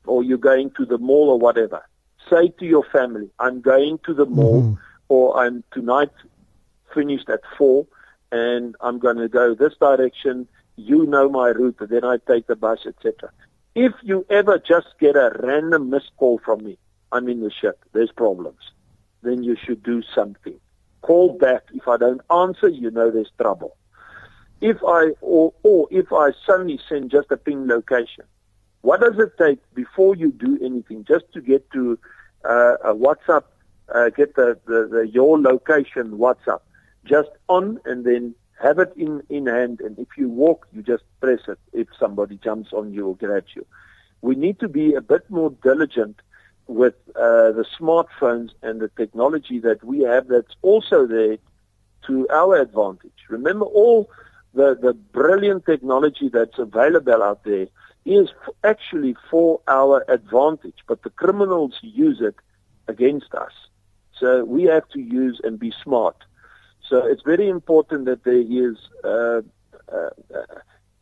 or 0.06 0.22
you're 0.22 0.38
going 0.38 0.70
to 0.76 0.84
the 0.84 0.98
mall 0.98 1.30
or 1.30 1.38
whatever. 1.38 1.82
Say 2.30 2.48
to 2.48 2.64
your 2.64 2.84
family, 2.84 3.30
I'm 3.38 3.60
going 3.60 3.98
to 4.06 4.14
the 4.14 4.26
mall, 4.26 4.62
mm-hmm. 4.62 4.74
or 5.08 5.44
I'm 5.44 5.64
tonight 5.72 6.10
finished 6.94 7.28
at 7.28 7.40
four, 7.56 7.86
and 8.30 8.76
I'm 8.80 8.98
going 8.98 9.16
to 9.16 9.28
go 9.28 9.54
this 9.54 9.74
direction. 9.80 10.48
You 10.76 11.06
know 11.06 11.28
my 11.28 11.48
route, 11.48 11.76
then 11.80 12.04
I 12.04 12.18
take 12.26 12.46
the 12.46 12.56
bus, 12.56 12.80
etc. 12.86 13.30
If 13.74 13.92
you 14.02 14.26
ever 14.30 14.58
just 14.58 14.88
get 15.00 15.16
a 15.16 15.32
random 15.42 15.90
missed 15.90 16.12
call 16.16 16.40
from 16.44 16.64
me, 16.64 16.78
I'm 17.10 17.28
in 17.28 17.40
the 17.40 17.50
ship. 17.50 17.84
There's 17.92 18.12
problems. 18.12 18.60
Then 19.22 19.42
you 19.42 19.56
should 19.56 19.82
do 19.82 20.02
something. 20.14 20.58
Call 21.02 21.38
back. 21.38 21.62
If 21.72 21.88
I 21.88 21.96
don't 21.96 22.20
answer, 22.30 22.68
you 22.68 22.90
know 22.90 23.10
there's 23.10 23.30
trouble. 23.40 23.76
If 24.60 24.78
I 24.86 25.10
or, 25.20 25.52
or 25.62 25.88
if 25.90 26.12
I 26.12 26.30
suddenly 26.46 26.78
send 26.88 27.10
just 27.10 27.30
a 27.30 27.36
ping 27.36 27.66
location, 27.66 28.24
what 28.82 29.00
does 29.00 29.18
it 29.18 29.32
take 29.38 29.58
before 29.74 30.14
you 30.14 30.32
do 30.32 30.58
anything 30.62 31.04
just 31.04 31.24
to 31.32 31.40
get 31.40 31.68
to 31.70 31.98
uh, 32.44 32.74
a 32.84 32.94
WhatsApp, 32.94 33.44
uh, 33.94 34.10
get 34.10 34.34
the, 34.34 34.58
the, 34.66 34.88
the 34.90 35.08
your 35.08 35.40
location 35.40 36.12
WhatsApp 36.18 36.60
just 37.04 37.30
on 37.48 37.80
and 37.84 38.04
then 38.04 38.34
have 38.60 38.78
it 38.78 38.92
in, 38.96 39.22
in 39.28 39.46
hand 39.46 39.80
and 39.80 39.98
if 39.98 40.08
you 40.16 40.28
walk 40.28 40.68
you 40.72 40.82
just 40.82 41.02
press 41.20 41.40
it 41.48 41.58
if 41.72 41.88
somebody 41.98 42.36
jumps 42.36 42.72
on 42.72 42.92
you 42.92 43.08
or 43.08 43.16
grabs 43.16 43.54
you. 43.54 43.66
We 44.20 44.36
need 44.36 44.60
to 44.60 44.68
be 44.68 44.94
a 44.94 45.00
bit 45.00 45.28
more 45.30 45.50
diligent 45.62 46.20
with 46.66 46.94
uh, 47.16 47.52
the 47.52 47.64
smartphones 47.78 48.50
and 48.62 48.80
the 48.80 48.88
technology 48.96 49.58
that 49.60 49.82
we 49.82 50.02
have 50.02 50.28
that's 50.28 50.54
also 50.62 51.06
there 51.06 51.38
to 52.06 52.28
our 52.30 52.60
advantage. 52.60 53.12
Remember 53.28 53.64
all 53.64 54.10
the, 54.54 54.76
the 54.80 54.92
brilliant 54.92 55.66
technology 55.66 56.28
that's 56.28 56.58
available 56.58 57.22
out 57.22 57.44
there 57.44 57.68
is 58.04 58.28
actually 58.64 59.16
for 59.30 59.60
our 59.68 60.04
advantage, 60.08 60.78
but 60.86 61.02
the 61.02 61.10
criminals 61.10 61.78
use 61.82 62.20
it 62.20 62.34
against 62.88 63.32
us. 63.34 63.52
So 64.18 64.44
we 64.44 64.64
have 64.64 64.88
to 64.90 65.00
use 65.00 65.40
and 65.44 65.58
be 65.58 65.72
smart. 65.82 66.16
So 66.88 67.06
it's 67.06 67.22
very 67.22 67.48
important 67.48 68.06
that 68.06 68.24
there 68.24 68.34
is, 68.34 68.76
uh, 69.04 69.42
uh, 69.92 70.10
uh, 70.34 70.58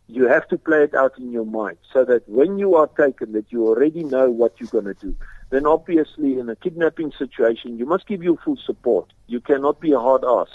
you 0.08 0.28
have 0.28 0.46
to 0.48 0.58
play 0.58 0.82
it 0.84 0.94
out 0.94 1.18
in 1.18 1.32
your 1.32 1.46
mind 1.46 1.78
so 1.92 2.04
that 2.04 2.28
when 2.28 2.58
you 2.58 2.74
are 2.74 2.86
taken 2.86 3.32
that 3.32 3.50
you 3.50 3.66
already 3.66 4.04
know 4.04 4.30
what 4.30 4.54
you're 4.58 4.68
going 4.68 4.84
to 4.84 4.94
do. 4.94 5.14
Then 5.50 5.66
obviously 5.66 6.38
in 6.38 6.48
a 6.48 6.56
kidnapping 6.56 7.12
situation, 7.18 7.76
you 7.76 7.86
must 7.86 8.06
give 8.06 8.22
your 8.22 8.36
full 8.36 8.56
support. 8.56 9.12
You 9.26 9.40
cannot 9.40 9.80
be 9.80 9.92
a 9.92 9.98
hard 9.98 10.24
ass. 10.24 10.48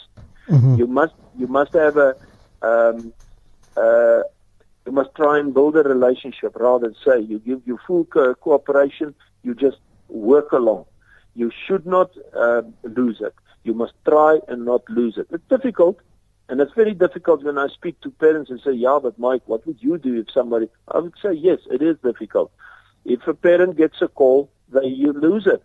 Mm-hmm. 0.47 0.75
You 0.75 0.87
must, 0.87 1.13
you 1.37 1.47
must 1.47 1.73
have 1.73 1.97
a, 1.97 2.15
um, 2.61 3.13
uh, 3.75 4.21
you 4.85 4.91
must 4.91 5.13
try 5.15 5.39
and 5.39 5.53
build 5.53 5.75
a 5.75 5.83
relationship 5.83 6.55
rather 6.55 6.87
than 6.87 6.95
say 7.05 7.19
you 7.19 7.39
give 7.39 7.61
your 7.65 7.79
full 7.87 8.05
co- 8.05 8.35
cooperation, 8.35 9.15
you 9.43 9.55
just 9.55 9.77
work 10.09 10.51
along. 10.51 10.85
You 11.33 11.51
should 11.65 11.85
not 11.85 12.11
uh, 12.35 12.61
lose 12.83 13.19
it. 13.21 13.33
You 13.63 13.73
must 13.73 13.93
try 14.07 14.39
and 14.47 14.65
not 14.65 14.83
lose 14.89 15.17
it. 15.17 15.27
It's 15.31 15.47
difficult, 15.49 15.99
and 16.47 16.61
it's 16.61 16.73
very 16.73 16.93
difficult 16.93 17.43
when 17.43 17.57
I 17.57 17.67
speak 17.67 17.99
to 18.01 18.11
parents 18.11 18.51
and 18.51 18.61
say, 18.61 18.73
yeah, 18.73 18.99
but 19.01 19.17
Mike, 19.17 19.41
what 19.47 19.65
would 19.65 19.81
you 19.81 19.97
do 19.97 20.19
if 20.19 20.31
somebody, 20.31 20.69
I 20.87 20.99
would 20.99 21.15
say, 21.21 21.33
yes, 21.33 21.59
it 21.71 21.81
is 21.81 21.97
difficult. 22.03 22.51
If 23.03 23.27
a 23.27 23.33
parent 23.33 23.77
gets 23.77 24.01
a 24.01 24.07
call, 24.07 24.51
they 24.69 24.85
you 24.85 25.13
lose 25.13 25.47
it. 25.47 25.63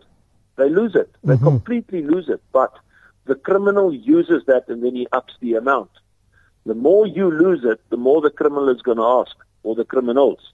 They 0.56 0.68
lose 0.68 0.94
it. 0.94 1.14
They 1.22 1.34
mm-hmm. 1.34 1.44
completely 1.44 2.02
lose 2.02 2.28
it. 2.28 2.42
But 2.52 2.72
the 3.26 3.34
criminal 3.34 3.94
uses 3.94 4.44
that 4.46 4.68
and 4.68 4.82
then 4.82 4.94
he 4.94 5.06
ups 5.12 5.34
the 5.40 5.54
amount. 5.54 5.90
The 6.70 6.76
more 6.76 7.04
you 7.04 7.32
lose 7.32 7.64
it, 7.64 7.80
the 7.90 7.96
more 7.96 8.20
the 8.20 8.30
criminal 8.30 8.68
is 8.68 8.80
going 8.80 8.98
to 8.98 9.02
ask, 9.02 9.34
or 9.64 9.74
the 9.74 9.84
criminals. 9.84 10.52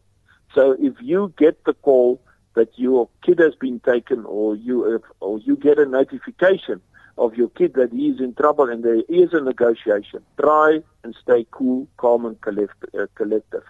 So 0.55 0.74
if 0.81 0.94
you 1.02 1.35
get 1.37 1.62
the 1.64 1.74
call 1.74 2.22
that 2.55 2.70
your 2.79 3.11
kid 3.20 3.38
has 3.38 3.55
been 3.55 3.81
taken, 3.81 4.24
or 4.24 4.57
you 4.57 5.02
or 5.20 5.38
you 5.40 5.57
get 5.57 5.79
a 5.79 5.85
notification 5.85 6.81
of 7.18 7.35
your 7.35 7.50
kid 7.50 7.74
that 7.74 7.92
he 7.92 8.09
is 8.09 8.18
in 8.18 8.33
trouble 8.33 8.70
and 8.70 8.83
there 8.83 9.02
is 9.11 9.35
a 9.35 9.42
negotiation, 9.42 10.22
try 10.40 10.81
and 11.05 11.14
stay 11.22 11.46
cool, 11.50 11.87
calm, 11.98 12.24
and 12.24 12.38
uh, 12.48 13.07
collective. 13.14 13.64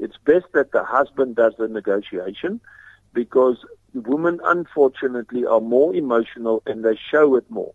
It's 0.00 0.16
best 0.24 0.46
that 0.54 0.72
the 0.72 0.82
husband 0.82 1.36
does 1.36 1.54
the 1.56 1.68
negotiation 1.68 2.60
because 3.12 3.58
women, 3.94 4.40
unfortunately, 4.44 5.46
are 5.46 5.60
more 5.60 5.94
emotional 5.94 6.64
and 6.66 6.84
they 6.84 6.98
show 7.12 7.36
it 7.36 7.48
more. 7.48 7.74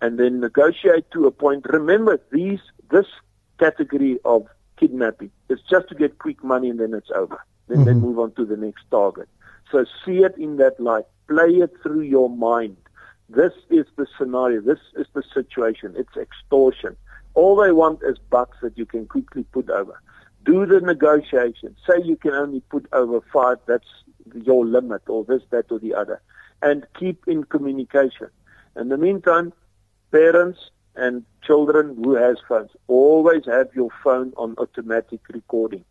And 0.00 0.18
then 0.18 0.40
negotiate 0.40 1.10
to 1.10 1.26
a 1.26 1.30
point. 1.30 1.66
Remember, 1.68 2.18
these 2.32 2.60
this 2.90 3.04
category 3.58 4.18
of 4.24 4.46
kidnapping. 4.78 5.30
It's 5.48 5.62
just 5.68 5.88
to 5.88 5.94
get 5.94 6.18
quick 6.18 6.42
money 6.42 6.70
and 6.70 6.80
then 6.80 6.94
it's 6.94 7.10
over. 7.14 7.38
Then 7.68 7.78
mm-hmm. 7.78 7.86
they 7.86 7.94
move 7.94 8.18
on 8.18 8.32
to 8.32 8.44
the 8.44 8.56
next 8.56 8.84
target. 8.90 9.28
So 9.70 9.84
see 10.04 10.18
it 10.18 10.36
in 10.38 10.56
that 10.56 10.80
light. 10.80 11.04
Play 11.28 11.56
it 11.56 11.72
through 11.82 12.02
your 12.02 12.30
mind. 12.30 12.76
This 13.28 13.52
is 13.68 13.84
the 13.96 14.06
scenario. 14.16 14.62
This 14.62 14.78
is 14.96 15.06
the 15.12 15.22
situation. 15.34 15.94
It's 15.96 16.16
extortion. 16.16 16.96
All 17.34 17.56
they 17.56 17.72
want 17.72 18.00
is 18.02 18.16
bucks 18.30 18.56
that 18.62 18.78
you 18.78 18.86
can 18.86 19.06
quickly 19.06 19.44
put 19.52 19.68
over. 19.68 20.00
Do 20.44 20.64
the 20.64 20.80
negotiation. 20.80 21.76
Say 21.86 22.02
you 22.02 22.16
can 22.16 22.32
only 22.32 22.60
put 22.60 22.86
over 22.92 23.20
five. 23.32 23.58
That's 23.66 23.86
your 24.34 24.64
limit 24.64 25.02
or 25.08 25.24
this, 25.24 25.42
that 25.50 25.70
or 25.70 25.78
the 25.78 25.94
other. 25.94 26.22
And 26.62 26.86
keep 26.98 27.28
in 27.28 27.44
communication. 27.44 28.28
In 28.76 28.88
the 28.88 28.96
meantime, 28.96 29.52
parents, 30.10 30.58
and 30.98 31.24
children 31.42 31.96
who 32.02 32.14
has 32.14 32.36
phones, 32.48 32.70
always 32.86 33.46
have 33.46 33.68
your 33.74 33.90
phone 34.02 34.32
on 34.36 34.54
automatic 34.58 35.20
recording. 35.32 35.84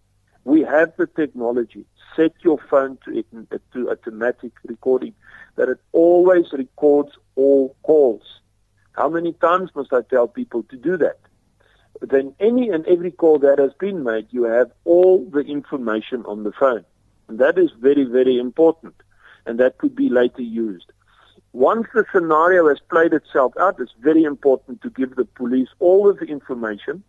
We 0.44 0.62
have 0.62 0.94
the 0.98 1.08
technology. 1.08 1.86
Set 2.16 2.34
your 2.42 2.60
phone 2.70 2.98
to, 3.06 3.24
to 3.74 3.90
automatic 3.90 4.52
recording 4.66 5.14
that 5.56 5.70
it 5.70 5.80
always 5.92 6.46
records 6.52 7.12
all 7.36 7.76
calls. 7.84 8.40
How 8.94 9.10
many 9.10 9.34
times 9.34 9.72
must 9.76 9.94
I 9.94 10.02
tell 10.10 10.28
people 10.28 10.64
to 10.64 10.78
do 10.78 10.98
that? 10.98 11.20
Then 12.02 12.34
any 12.40 12.70
and 12.70 12.86
every 12.86 13.12
call 13.12 13.40
that 13.40 13.60
has 13.60 13.72
been 13.80 14.04
made, 14.04 14.28
you 14.32 14.44
have 14.44 14.72
all 14.86 15.26
the 15.26 15.40
information 15.40 16.24
on 16.26 16.44
the 16.44 16.52
phone. 16.52 16.86
And 17.28 17.40
that 17.40 17.58
is 17.58 17.72
very, 17.80 18.04
very 18.06 18.38
important. 18.38 18.96
And 19.46 19.60
that 19.60 19.78
could 19.78 19.96
be 19.96 20.10
later 20.10 20.42
used. 20.42 20.92
Once 21.58 21.88
the 21.96 22.06
scenario 22.14 22.70
has 22.70 22.80
played 22.88 23.14
itself 23.14 23.52
out, 23.60 23.80
it's 23.80 23.96
very 24.00 24.24
important 24.24 24.80
to 24.80 24.92
give 24.92 25.16
the 25.16 25.26
police 25.26 25.70
all 25.80 26.08
of 26.08 26.20
the 26.20 26.26
information, 26.26 27.04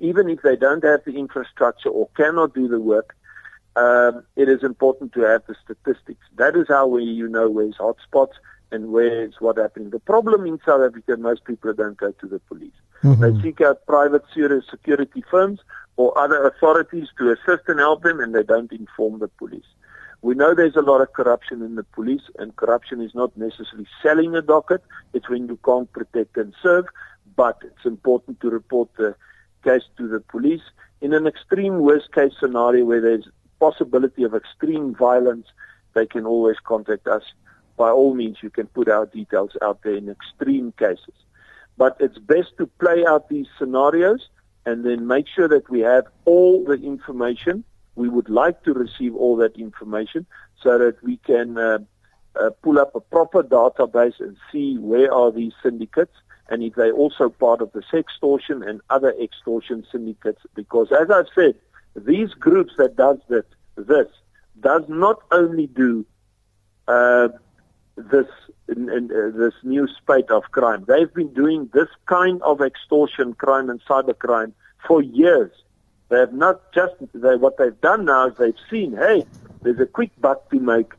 even 0.00 0.30
if 0.30 0.40
they 0.40 0.56
don't 0.56 0.82
have 0.82 1.04
the 1.04 1.14
infrastructure 1.14 1.90
or 1.90 2.08
cannot 2.16 2.54
do 2.54 2.66
the 2.66 2.80
work. 2.80 3.14
Um, 3.76 4.24
it 4.36 4.48
is 4.48 4.62
important 4.62 5.12
to 5.12 5.20
have 5.20 5.42
the 5.46 5.54
statistics. 5.62 6.24
That 6.36 6.56
is 6.56 6.68
how 6.68 6.86
we, 6.86 7.02
you 7.02 7.28
know 7.28 7.50
where's 7.50 7.76
hotspots 7.76 8.32
and 8.72 8.92
where's 8.92 9.34
what 9.40 9.58
happening. 9.58 9.90
The 9.90 10.00
problem 10.00 10.46
in 10.46 10.58
South 10.64 10.80
Africa, 10.80 11.18
most 11.18 11.44
people 11.44 11.74
don't 11.74 11.98
go 11.98 12.12
to 12.12 12.26
the 12.26 12.38
police. 12.38 12.72
Mm-hmm. 13.02 13.20
They 13.20 13.42
seek 13.42 13.60
out 13.60 13.84
private 13.84 14.24
security 14.32 15.22
firms 15.30 15.60
or 15.98 16.16
other 16.16 16.46
authorities 16.46 17.08
to 17.18 17.32
assist 17.32 17.68
and 17.68 17.78
help 17.78 18.04
them, 18.04 18.20
and 18.20 18.34
they 18.34 18.42
don't 18.42 18.72
inform 18.72 19.18
the 19.18 19.28
police. 19.28 19.68
We 20.20 20.34
know 20.34 20.52
there's 20.52 20.76
a 20.76 20.82
lot 20.82 21.00
of 21.00 21.12
corruption 21.12 21.62
in 21.62 21.76
the 21.76 21.84
police, 21.84 22.22
and 22.38 22.56
corruption 22.56 23.00
is 23.00 23.14
not 23.14 23.36
necessarily 23.36 23.86
selling 24.02 24.34
a 24.34 24.42
docket. 24.42 24.82
It's 25.12 25.28
when 25.28 25.46
you 25.46 25.58
can't 25.64 25.90
protect 25.92 26.36
and 26.36 26.54
serve, 26.60 26.86
but 27.36 27.58
it's 27.62 27.84
important 27.84 28.40
to 28.40 28.50
report 28.50 28.88
the 28.96 29.14
case 29.62 29.84
to 29.96 30.08
the 30.08 30.20
police. 30.20 30.62
In 31.00 31.14
an 31.14 31.28
extreme 31.28 31.78
worst 31.78 32.12
case 32.12 32.32
scenario 32.40 32.84
where 32.84 33.00
there's 33.00 33.28
possibility 33.60 34.24
of 34.24 34.34
extreme 34.34 34.94
violence, 34.94 35.46
they 35.94 36.06
can 36.06 36.26
always 36.26 36.56
contact 36.64 37.06
us. 37.06 37.22
By 37.76 37.90
all 37.90 38.14
means, 38.14 38.38
you 38.42 38.50
can 38.50 38.66
put 38.66 38.88
our 38.88 39.06
details 39.06 39.52
out 39.62 39.82
there 39.84 39.94
in 39.94 40.08
extreme 40.08 40.72
cases. 40.72 41.14
But 41.76 41.96
it's 42.00 42.18
best 42.18 42.56
to 42.58 42.66
play 42.80 43.06
out 43.06 43.28
these 43.28 43.46
scenarios 43.56 44.28
and 44.66 44.84
then 44.84 45.06
make 45.06 45.26
sure 45.28 45.46
that 45.46 45.70
we 45.70 45.80
have 45.80 46.06
all 46.24 46.64
the 46.64 46.74
information 46.74 47.62
we 47.98 48.08
would 48.08 48.28
like 48.28 48.62
to 48.64 48.72
receive 48.72 49.14
all 49.14 49.36
that 49.36 49.56
information 49.56 50.24
so 50.62 50.78
that 50.78 51.02
we 51.02 51.16
can 51.18 51.58
uh, 51.58 51.78
uh, 52.40 52.50
pull 52.62 52.78
up 52.78 52.94
a 52.94 53.00
proper 53.00 53.42
database 53.42 54.18
and 54.20 54.36
see 54.50 54.78
where 54.78 55.12
are 55.12 55.32
these 55.32 55.52
syndicates 55.62 56.14
and 56.48 56.62
if 56.62 56.74
they're 56.74 56.92
also 56.92 57.28
part 57.28 57.60
of 57.60 57.70
the 57.72 57.82
sextortion 57.92 58.66
and 58.66 58.80
other 58.88 59.12
extortion 59.20 59.86
syndicates. 59.92 60.40
Because 60.54 60.88
as 60.92 61.10
I've 61.10 61.26
said, 61.34 61.54
these 61.94 62.32
groups 62.34 62.74
that 62.78 62.96
does 62.96 63.18
that, 63.28 63.44
this 63.76 64.08
does 64.60 64.82
not 64.88 65.20
only 65.30 65.66
do 65.66 66.06
uh, 66.86 67.28
this 67.96 68.26
in, 68.68 68.88
in, 68.88 69.10
uh, 69.10 69.36
this 69.36 69.54
new 69.62 69.88
spate 69.88 70.30
of 70.30 70.44
crime. 70.52 70.84
They've 70.86 71.12
been 71.12 71.32
doing 71.34 71.68
this 71.72 71.88
kind 72.06 72.40
of 72.42 72.60
extortion 72.60 73.34
crime 73.34 73.68
and 73.68 73.80
cybercrime 73.84 74.52
for 74.86 75.02
years. 75.02 75.52
They 76.08 76.18
have 76.18 76.32
not 76.32 76.72
just 76.72 76.94
they, 77.14 77.36
what 77.36 77.58
they've 77.58 77.80
done 77.80 78.06
now 78.06 78.28
is 78.28 78.36
they've 78.38 78.54
seen, 78.70 78.96
hey, 78.96 79.26
there's 79.62 79.80
a 79.80 79.86
quick 79.86 80.10
buck 80.20 80.48
to 80.50 80.58
make 80.58 80.92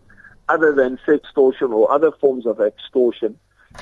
other 0.47 0.73
than 0.73 0.99
sextortion 1.07 1.71
or 1.71 1.91
other 1.91 2.11
forms 2.11 2.45
of 2.45 2.59
extortion. 2.59 3.37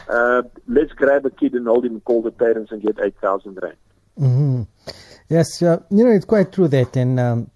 Uh, 0.09 0.43
let's 0.67 0.91
grab 0.93 1.25
a 1.25 1.29
kid 1.29 1.53
and 1.53 1.65
hold 1.65 1.85
him, 1.85 1.99
call 2.01 2.21
the 2.21 2.31
parents, 2.31 2.71
and 2.71 2.81
get 2.81 2.97
eight 3.03 3.15
thousand 3.19 3.57
rand. 3.61 3.77
Mm-hmm. 4.19 4.63
Yes, 5.29 5.61
uh, 5.61 5.81
you 5.89 6.03
know, 6.03 6.11
it's 6.11 6.25
quite 6.25 6.51
true 6.51 6.67
that, 6.67 6.95
and 6.95 7.19
um, 7.19 7.51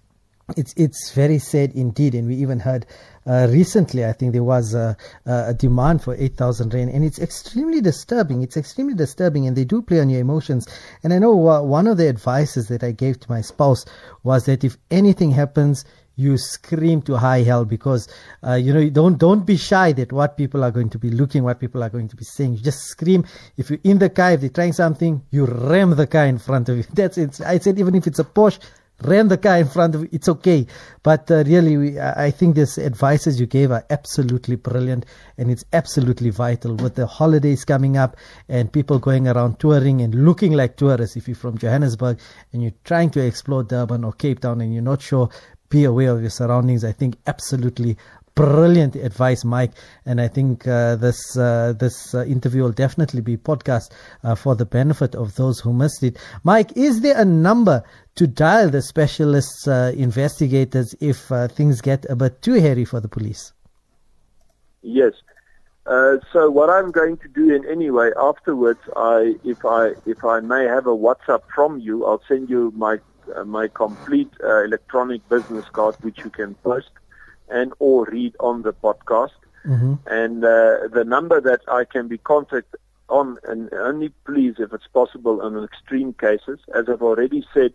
it's 0.56 0.72
it's 0.76 1.12
very 1.12 1.38
sad 1.38 1.72
indeed. 1.72 2.14
And 2.14 2.28
we 2.28 2.36
even 2.36 2.60
heard 2.60 2.86
uh, 3.26 3.46
recently, 3.50 4.04
I 4.04 4.12
think 4.12 4.32
there 4.32 4.42
was 4.42 4.74
a, 4.74 4.96
a 5.26 5.54
demand 5.54 6.02
for 6.02 6.14
8,000 6.14 6.74
rand, 6.74 6.90
and 6.90 7.04
it's 7.04 7.18
extremely 7.18 7.80
disturbing. 7.80 8.42
It's 8.42 8.56
extremely 8.56 8.94
disturbing, 8.94 9.46
and 9.46 9.56
they 9.56 9.64
do 9.64 9.82
play 9.82 10.00
on 10.00 10.10
your 10.10 10.20
emotions. 10.20 10.66
And 11.02 11.12
I 11.12 11.18
know 11.18 11.48
uh, 11.48 11.62
one 11.62 11.86
of 11.86 11.96
the 11.96 12.08
advices 12.08 12.68
that 12.68 12.82
I 12.82 12.92
gave 12.92 13.20
to 13.20 13.30
my 13.30 13.40
spouse 13.40 13.84
was 14.22 14.46
that 14.46 14.64
if 14.64 14.76
anything 14.90 15.30
happens, 15.30 15.84
you 16.16 16.36
scream 16.36 17.00
to 17.02 17.16
high 17.16 17.42
hell 17.42 17.64
because 17.64 18.06
uh, 18.46 18.54
you 18.54 18.72
know 18.72 18.80
you 18.80 18.90
don't 18.90 19.18
don't 19.18 19.46
be 19.46 19.56
shy 19.56 19.92
that 19.92 20.12
what 20.12 20.36
people 20.36 20.62
are 20.62 20.70
going 20.70 20.90
to 20.90 20.98
be 20.98 21.10
looking, 21.10 21.42
what 21.42 21.58
people 21.58 21.82
are 21.82 21.88
going 21.88 22.08
to 22.08 22.16
be 22.16 22.24
saying. 22.24 22.54
You 22.54 22.60
just 22.60 22.80
scream. 22.80 23.24
If 23.56 23.70
you're 23.70 23.78
in 23.84 23.98
the 23.98 24.10
car, 24.10 24.32
if 24.32 24.40
they're 24.40 24.50
trying 24.50 24.74
something, 24.74 25.22
you 25.30 25.46
ram 25.46 25.96
the 25.96 26.06
car 26.06 26.26
in 26.26 26.38
front 26.38 26.68
of 26.68 26.76
you. 26.76 26.84
That's 26.92 27.18
it. 27.18 27.40
I 27.40 27.58
said 27.58 27.78
even 27.78 27.94
if 27.94 28.06
it's 28.06 28.18
a 28.18 28.24
Porsche, 28.24 28.58
ram 29.06 29.28
the 29.28 29.38
car 29.38 29.58
in 29.58 29.68
front 29.68 29.94
of. 29.94 30.08
It's 30.12 30.28
okay. 30.28 30.66
But 31.02 31.30
uh, 31.30 31.44
really, 31.46 31.76
we, 31.76 32.00
I 32.00 32.30
think 32.30 32.54
this 32.54 32.78
advices 32.78 33.40
you 33.40 33.46
gave 33.46 33.70
are 33.70 33.84
absolutely 33.90 34.56
brilliant, 34.56 35.06
and 35.38 35.50
it's 35.50 35.64
absolutely 35.72 36.30
vital 36.30 36.76
with 36.76 36.94
the 36.94 37.06
holidays 37.06 37.64
coming 37.64 37.96
up 37.96 38.16
and 38.48 38.72
people 38.72 38.98
going 38.98 39.28
around 39.28 39.58
touring 39.58 40.00
and 40.00 40.24
looking 40.24 40.52
like 40.52 40.76
tourists. 40.76 41.16
If 41.16 41.28
you're 41.28 41.34
from 41.34 41.58
Johannesburg 41.58 42.18
and 42.52 42.62
you're 42.62 42.74
trying 42.84 43.10
to 43.10 43.24
explore 43.24 43.62
Durban 43.62 44.04
or 44.04 44.12
Cape 44.12 44.40
Town 44.40 44.60
and 44.60 44.72
you're 44.72 44.82
not 44.82 45.02
sure 45.02 45.28
be 45.72 45.84
aware 45.84 46.10
of 46.10 46.20
your 46.20 46.30
surroundings. 46.30 46.84
I 46.84 46.92
think 46.92 47.16
absolutely 47.26 47.96
brilliant 48.34 48.96
advice, 48.96 49.44
Mike. 49.44 49.72
And 50.06 50.20
I 50.20 50.28
think 50.28 50.66
uh, 50.66 50.96
this 50.96 51.36
uh, 51.36 51.74
this 51.78 52.14
uh, 52.14 52.24
interview 52.24 52.62
will 52.62 52.72
definitely 52.72 53.20
be 53.20 53.36
podcast 53.36 53.92
uh, 54.24 54.34
for 54.34 54.54
the 54.54 54.66
benefit 54.66 55.14
of 55.14 55.36
those 55.36 55.60
who 55.60 55.72
missed 55.72 56.02
it. 56.02 56.18
Mike, 56.44 56.76
is 56.76 57.00
there 57.00 57.20
a 57.20 57.24
number 57.24 57.82
to 58.16 58.26
dial 58.26 58.68
the 58.68 58.82
specialists, 58.82 59.66
uh, 59.66 59.92
investigators, 59.96 60.94
if 61.00 61.32
uh, 61.32 61.48
things 61.48 61.80
get 61.80 62.04
a 62.10 62.16
bit 62.16 62.42
too 62.42 62.54
hairy 62.54 62.84
for 62.84 63.00
the 63.00 63.08
police? 63.08 63.52
Yes. 64.82 65.12
so 66.32 66.50
what 66.50 66.70
I'm 66.70 66.90
going 66.90 67.16
to 67.18 67.28
do 67.28 67.54
in 67.54 67.68
any 67.68 67.90
way 67.90 68.10
afterwards, 68.16 68.80
I 68.96 69.34
if 69.44 69.64
I 69.64 69.92
if 70.06 70.24
I 70.24 70.40
may 70.40 70.64
have 70.64 70.86
a 70.86 70.96
WhatsApp 70.96 71.42
from 71.54 71.78
you, 71.78 72.04
I'll 72.04 72.22
send 72.26 72.50
you 72.50 72.72
my 72.76 72.98
my 73.46 73.68
complete 73.68 74.32
electronic 74.40 75.26
business 75.28 75.64
card, 75.72 75.94
which 76.02 76.18
you 76.24 76.30
can 76.30 76.54
post 76.56 76.90
and 77.52 77.72
or 77.78 78.06
read 78.06 78.34
on 78.40 78.62
the 78.62 78.72
podcast. 78.72 79.30
Mm-hmm. 79.66 79.94
And 80.06 80.44
uh, 80.44 80.88
the 80.92 81.04
number 81.06 81.40
that 81.40 81.60
I 81.68 81.84
can 81.84 82.08
be 82.08 82.18
contacted 82.18 82.80
on, 83.08 83.38
and 83.44 83.72
only 83.74 84.08
please, 84.24 84.54
if 84.58 84.72
it's 84.72 84.88
possible, 84.88 85.40
on 85.42 85.62
extreme 85.62 86.14
cases. 86.14 86.58
As 86.74 86.88
I've 86.88 87.02
already 87.02 87.44
said, 87.54 87.72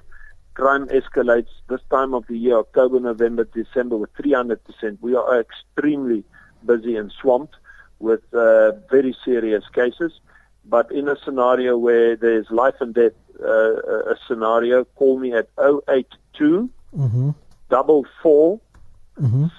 crime 0.56 0.88
escalates 0.88 1.54
this 1.70 1.82
time 1.90 2.14
of 2.14 2.26
the 2.28 2.38
year, 2.38 2.58
October, 2.58 3.00
November, 3.00 3.46
December, 3.46 3.96
with 3.96 4.14
300%. 4.16 4.98
We 5.02 5.16
are 5.16 5.40
extremely 5.40 6.24
busy 6.66 6.96
and 6.96 7.12
swamped 7.12 7.56
with 8.00 8.22
uh, 8.34 8.72
very 8.90 9.16
serious 9.24 9.64
cases. 9.74 10.20
But 10.66 10.92
in 10.92 11.08
a 11.08 11.16
scenario 11.24 11.78
where 11.78 12.16
there's 12.16 12.50
life 12.52 12.76
and 12.82 12.94
death 12.94 13.14
uh, 13.42 14.12
a 14.14 14.16
scenario, 14.28 14.84
call 14.84 15.20
me 15.20 15.34
at 15.34 15.48
082 15.60 16.70
mm-hmm. 16.96 17.30
double 17.70 18.06
four. 18.22 18.60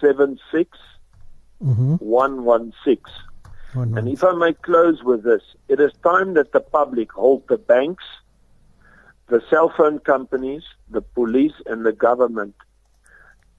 Seven 0.01 0.39
six 0.53 0.79
mm-hmm. 1.63 1.95
one 1.97 2.45
one 2.45 2.73
six. 2.85 3.11
And 3.75 4.09
if 4.09 4.25
I 4.25 4.33
may 4.33 4.55
close 4.55 5.05
with 5.05 5.25
this, 5.25 5.43
it 5.69 5.79
is 5.79 5.93
time 6.03 6.35
that 6.35 6.53
the 6.53 6.61
public 6.61 7.13
hold 7.13 7.47
the 7.49 7.59
banks, 7.59 8.05
the 9.29 9.43
cell 9.51 9.73
phone 9.77 9.99
companies, 9.99 10.63
the 10.91 11.03
police, 11.03 11.53
and 11.67 11.85
the 11.85 11.93
government 11.93 12.55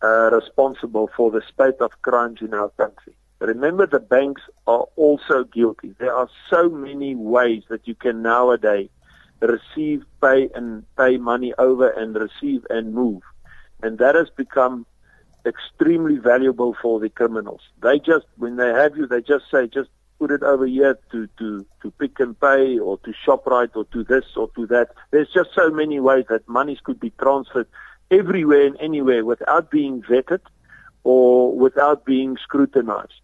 uh, 0.02 0.30
responsible 0.32 1.10
for 1.16 1.30
the 1.32 1.42
spate 1.48 1.80
of 1.80 1.92
crimes 2.02 2.40
in 2.42 2.54
our 2.54 2.70
country. 2.70 3.14
Remember, 3.40 3.86
the 3.86 4.00
banks 4.00 4.42
are 4.68 4.86
also 4.96 5.44
guilty. 5.44 5.94
There 6.00 6.14
are 6.14 6.28
so 6.50 6.70
many 6.70 7.16
ways 7.16 7.64
that 7.70 7.88
you 7.88 7.96
can 7.96 8.22
nowadays 8.22 8.90
receive, 9.42 10.04
pay, 10.22 10.50
and 10.54 10.84
pay 10.98 11.18
money 11.18 11.54
over 11.58 11.90
and 11.90 12.16
receive 12.16 12.66
and 12.70 12.94
move. 12.94 13.22
And 13.82 13.98
that 14.00 14.16
has 14.16 14.30
become 14.30 14.86
extremely 15.46 16.18
valuable 16.18 16.76
for 16.82 17.00
the 17.00 17.10
criminals. 17.10 17.62
They 17.82 18.00
just, 18.00 18.26
when 18.38 18.58
they 18.58 18.70
have 18.70 18.98
you, 18.98 19.08
they 19.08 19.22
just 19.22 19.46
say, 19.52 19.68
just 19.68 19.90
put 20.20 20.32
it 20.32 20.44
over 20.44 20.66
here 20.66 21.00
to, 21.12 21.28
to, 21.40 21.66
to 21.82 21.92
Pick 21.92 22.20
n 22.20 22.36
Pay 22.36 22.78
or 22.78 22.98
to 23.00 23.14
ShopRite 23.26 23.76
or 23.76 23.86
to 23.86 24.04
this 24.04 24.26
or 24.36 24.50
to 24.56 24.68
that. 24.68 24.90
There's 25.12 25.30
just 25.34 25.52
so 25.56 25.70
many 25.70 26.00
ways 26.00 26.26
that 26.30 26.48
monies 26.48 26.80
could 26.84 27.00
be 27.00 27.12
transferred 27.12 27.68
everywhere 28.12 28.66
and 28.66 28.78
anywhere 28.82 29.24
without 29.24 29.72
being 29.72 30.02
vetted 30.02 30.42
or 31.04 31.56
without 31.56 32.06
being 32.06 32.38
scrutinized. 32.38 33.22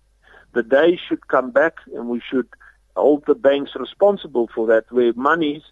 The 0.53 0.63
day 0.63 0.97
should 1.07 1.27
come 1.27 1.51
back 1.51 1.75
and 1.93 2.07
we 2.07 2.21
should 2.21 2.47
hold 2.95 3.25
the 3.25 3.35
banks 3.35 3.71
responsible 3.75 4.49
for 4.55 4.67
that 4.67 4.89
where 4.89 5.11
monies 5.13 5.63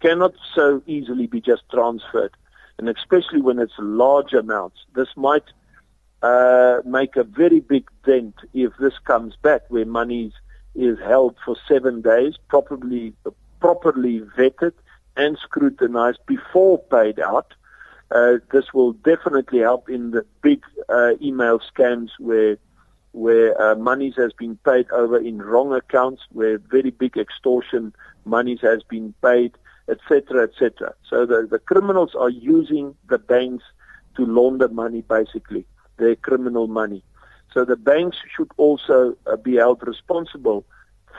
cannot 0.00 0.32
so 0.52 0.82
easily 0.86 1.28
be 1.28 1.40
just 1.40 1.62
transferred, 1.70 2.32
and 2.76 2.88
especially 2.88 3.40
when 3.40 3.60
it's 3.60 3.72
large 3.78 4.32
amounts. 4.32 4.78
This 4.96 5.08
might 5.16 5.44
uh, 6.22 6.80
make 6.84 7.16
a 7.16 7.24
very 7.24 7.60
big 7.60 7.88
dent 8.04 8.34
if 8.54 8.72
this 8.78 8.98
comes 9.04 9.36
back, 9.36 9.62
where 9.68 9.84
money 9.84 10.32
is 10.74 10.98
held 11.00 11.36
for 11.44 11.56
seven 11.68 12.00
days, 12.00 12.34
properly 12.48 13.14
properly 13.60 14.20
vetted 14.36 14.72
and 15.16 15.38
scrutinized 15.38 16.18
before 16.26 16.78
paid 16.78 17.20
out. 17.20 17.54
Uh, 18.10 18.34
this 18.50 18.74
will 18.74 18.92
definitely 18.92 19.60
help 19.60 19.88
in 19.88 20.10
the 20.10 20.24
big 20.42 20.62
uh, 20.88 21.12
email 21.20 21.60
scams 21.60 22.10
where 22.18 22.56
where 23.12 23.60
uh, 23.60 23.74
monies 23.74 24.14
has 24.16 24.32
been 24.32 24.56
paid 24.64 24.90
over 24.90 25.18
in 25.18 25.42
wrong 25.42 25.72
accounts, 25.74 26.22
where 26.30 26.56
very 26.58 26.90
big 26.90 27.16
extortion 27.18 27.92
monies 28.24 28.60
has 28.62 28.82
been 28.82 29.12
paid 29.22 29.52
etc., 29.88 30.44
etc. 30.44 30.94
So 31.08 31.26
the, 31.26 31.46
the 31.50 31.58
criminals 31.58 32.14
are 32.14 32.30
using 32.30 32.94
the 33.08 33.18
banks 33.18 33.64
to 34.16 34.24
launder 34.26 34.68
money, 34.68 35.02
basically, 35.02 35.66
their 36.02 36.16
criminal 36.16 36.66
money. 36.66 37.02
So 37.52 37.64
the 37.64 37.76
banks 37.76 38.18
should 38.34 38.50
also 38.56 39.16
uh, 39.26 39.36
be 39.36 39.56
held 39.56 39.86
responsible 39.86 40.64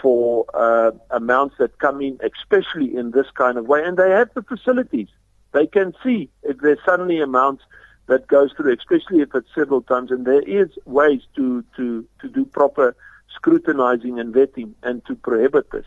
for 0.01 0.45
uh, 0.53 0.91
amounts 1.11 1.55
that 1.59 1.79
come 1.79 2.01
in, 2.01 2.19
especially 2.31 2.95
in 2.95 3.11
this 3.11 3.29
kind 3.43 3.57
of 3.57 3.67
way. 3.67 3.83
And 3.83 3.97
they 3.97 4.09
have 4.09 4.29
the 4.33 4.41
facilities. 4.41 5.09
They 5.51 5.67
can 5.67 5.93
see 6.03 6.29
if 6.41 6.57
there's 6.57 6.79
suddenly 6.85 7.19
amounts 7.21 7.63
that 8.07 8.27
goes 8.27 8.51
through, 8.53 8.73
especially 8.73 9.21
if 9.21 9.33
it's 9.33 9.47
several 9.55 9.81
times. 9.81 10.11
And 10.11 10.25
there 10.25 10.41
is 10.41 10.69
ways 10.85 11.21
to, 11.35 11.63
to, 11.77 12.05
to 12.21 12.27
do 12.27 12.45
proper 12.45 12.95
scrutinizing 13.35 14.19
and 14.19 14.33
vetting 14.33 14.73
and 14.81 15.05
to 15.05 15.15
prohibit 15.15 15.71
this. 15.71 15.85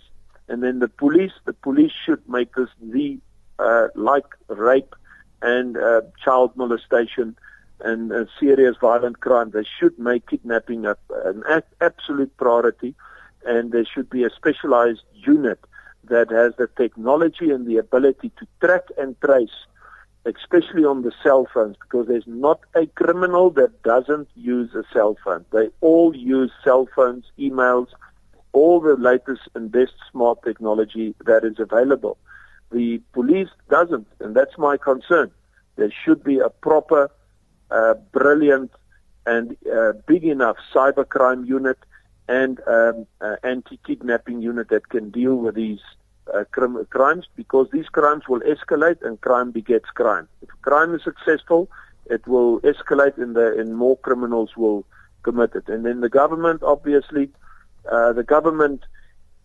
And 0.48 0.62
then 0.62 0.78
the 0.78 0.88
police, 0.88 1.32
the 1.44 1.52
police 1.52 1.92
should 2.04 2.22
make 2.28 2.54
this 2.54 2.70
the 2.80 3.18
uh, 3.58 3.88
like 3.94 4.26
rape 4.48 4.94
and 5.42 5.76
uh, 5.76 6.02
child 6.24 6.56
molestation 6.56 7.36
and 7.80 8.12
serious 8.40 8.76
violent 8.80 9.20
crime. 9.20 9.50
They 9.50 9.64
should 9.78 9.98
make 9.98 10.28
kidnapping 10.28 10.86
a, 10.86 10.96
an 11.24 11.42
a- 11.48 11.62
absolute 11.80 12.36
priority, 12.36 12.94
and 13.44 13.72
there 13.72 13.84
should 13.84 14.10
be 14.10 14.24
a 14.24 14.30
specialized 14.30 15.02
unit 15.12 15.60
that 16.08 16.30
has 16.30 16.54
the 16.56 16.68
technology 16.76 17.50
and 17.50 17.66
the 17.66 17.76
ability 17.78 18.30
to 18.38 18.46
track 18.60 18.84
and 18.96 19.20
trace, 19.20 19.66
especially 20.24 20.84
on 20.84 21.02
the 21.02 21.12
cell 21.22 21.46
phones, 21.52 21.76
because 21.80 22.06
there's 22.06 22.26
not 22.26 22.60
a 22.74 22.86
criminal 22.86 23.50
that 23.50 23.82
doesn't 23.82 24.28
use 24.34 24.74
a 24.74 24.84
cell 24.92 25.16
phone. 25.24 25.44
They 25.52 25.68
all 25.80 26.14
use 26.14 26.50
cell 26.64 26.88
phones, 26.94 27.24
emails, 27.38 27.88
all 28.52 28.80
the 28.80 28.96
latest 28.96 29.42
and 29.54 29.70
best 29.70 29.92
smart 30.10 30.42
technology 30.42 31.14
that 31.26 31.44
is 31.44 31.58
available. 31.58 32.16
The 32.72 33.00
police 33.12 33.48
doesn't, 33.68 34.06
and 34.20 34.34
that's 34.34 34.56
my 34.58 34.76
concern. 34.76 35.30
There 35.76 35.92
should 36.04 36.24
be 36.24 36.38
a 36.38 36.48
proper, 36.48 37.10
uh, 37.70 37.94
brilliant, 38.12 38.70
and 39.26 39.56
uh, 39.72 39.92
big 40.06 40.24
enough 40.24 40.56
cybercrime 40.72 41.46
unit 41.46 41.78
and 42.28 42.60
um, 42.66 43.06
uh, 43.20 43.36
anti-kidnapping 43.44 44.40
unit 44.40 44.68
that 44.68 44.88
can 44.88 45.10
deal 45.10 45.36
with 45.36 45.54
these 45.54 45.80
uh, 46.34 46.44
crim- 46.50 46.84
crimes 46.90 47.26
because 47.36 47.68
these 47.72 47.88
crimes 47.88 48.24
will 48.28 48.40
escalate 48.40 49.00
and 49.02 49.20
crime 49.20 49.50
begets 49.50 49.88
crime. 49.90 50.28
If 50.42 50.48
crime 50.62 50.94
is 50.94 51.02
successful, 51.04 51.68
it 52.06 52.26
will 52.26 52.60
escalate 52.60 53.16
and, 53.18 53.36
the, 53.36 53.58
and 53.58 53.76
more 53.76 53.96
criminals 53.98 54.56
will 54.56 54.84
commit 55.22 55.54
it. 55.54 55.68
And 55.68 55.84
then 55.84 56.00
the 56.00 56.08
government, 56.08 56.62
obviously, 56.62 57.30
uh, 57.90 58.12
the 58.12 58.22
government, 58.24 58.84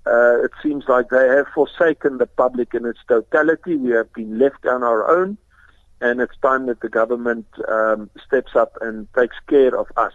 uh, 0.06 0.44
it 0.44 0.52
seems 0.64 0.86
like 0.88 1.10
they 1.10 1.28
have 1.28 1.48
forsaken 1.54 2.18
the 2.18 2.26
public 2.26 2.74
in 2.74 2.86
its 2.86 3.00
totality. 3.08 3.76
We 3.76 3.92
have 3.92 4.12
been 4.14 4.40
left 4.40 4.66
on 4.66 4.84
our 4.84 5.10
own, 5.10 5.38
and 6.02 6.20
it's 6.20 6.36
time 6.42 6.66
that 6.66 6.82
the 6.82 6.90
government 6.90 7.46
um, 7.70 8.10
steps 8.26 8.56
up 8.56 8.78
and 8.82 9.08
takes 9.14 9.36
care 9.48 9.78
of 9.78 9.88
us, 9.98 10.14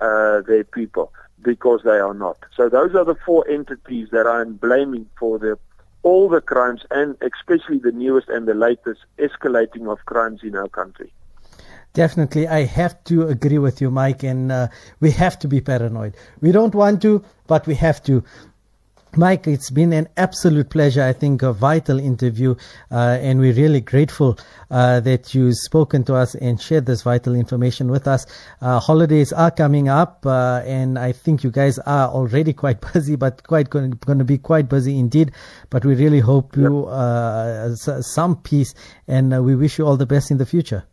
uh, 0.00 0.42
their 0.42 0.64
people, 0.64 1.12
because 1.42 1.80
they 1.84 1.98
are 1.98 2.14
not. 2.14 2.38
So 2.54 2.68
those 2.68 2.94
are 2.94 3.04
the 3.04 3.16
four 3.26 3.48
entities 3.48 4.08
that 4.12 4.26
I'm 4.26 4.54
blaming 4.54 5.08
for 5.18 5.38
the 5.38 5.58
all 6.02 6.28
the 6.28 6.40
crimes 6.40 6.82
and 6.92 7.16
especially 7.20 7.78
the 7.78 7.90
newest 7.90 8.28
and 8.28 8.46
the 8.46 8.54
latest 8.54 9.00
escalating 9.18 9.90
of 9.90 9.98
crimes 10.06 10.40
in 10.44 10.54
our 10.54 10.68
country. 10.68 11.12
Definitely, 11.94 12.46
I 12.46 12.64
have 12.64 13.02
to 13.04 13.26
agree 13.26 13.58
with 13.58 13.80
you, 13.80 13.90
Mike, 13.90 14.22
and 14.22 14.52
uh, 14.52 14.68
we 15.00 15.10
have 15.12 15.38
to 15.40 15.48
be 15.48 15.60
paranoid. 15.60 16.14
We 16.40 16.52
don't 16.52 16.74
want 16.74 17.02
to, 17.02 17.24
but 17.46 17.66
we 17.66 17.74
have 17.76 18.02
to. 18.04 18.22
Mike, 19.16 19.46
it's 19.46 19.70
been 19.70 19.92
an 19.92 20.08
absolute 20.16 20.68
pleasure. 20.70 21.02
I 21.02 21.12
think 21.12 21.42
a 21.42 21.52
vital 21.52 21.98
interview, 21.98 22.54
uh, 22.90 23.18
and 23.20 23.40
we're 23.40 23.54
really 23.54 23.80
grateful 23.80 24.38
uh, 24.70 25.00
that 25.00 25.34
you've 25.34 25.54
spoken 25.54 26.04
to 26.04 26.14
us 26.14 26.34
and 26.34 26.60
shared 26.60 26.86
this 26.86 27.02
vital 27.02 27.34
information 27.34 27.90
with 27.90 28.06
us. 28.06 28.26
Uh, 28.60 28.78
holidays 28.78 29.32
are 29.32 29.50
coming 29.50 29.88
up, 29.88 30.24
uh, 30.26 30.62
and 30.64 30.98
I 30.98 31.12
think 31.12 31.44
you 31.44 31.50
guys 31.50 31.78
are 31.80 32.08
already 32.08 32.52
quite 32.64 32.80
busy, 32.92 33.16
but 33.16 33.46
quite 33.46 33.70
going 33.70 33.98
to 34.00 34.24
be 34.24 34.38
quite 34.38 34.68
busy 34.68 34.98
indeed. 34.98 35.32
But 35.70 35.84
we 35.84 35.94
really 35.94 36.20
hope 36.20 36.56
you 36.56 36.86
uh, 36.86 37.74
some 37.74 38.36
peace, 38.36 38.74
and 39.08 39.34
uh, 39.34 39.42
we 39.42 39.56
wish 39.56 39.78
you 39.78 39.86
all 39.86 39.96
the 39.96 40.06
best 40.06 40.30
in 40.30 40.38
the 40.38 40.46
future. 40.46 40.84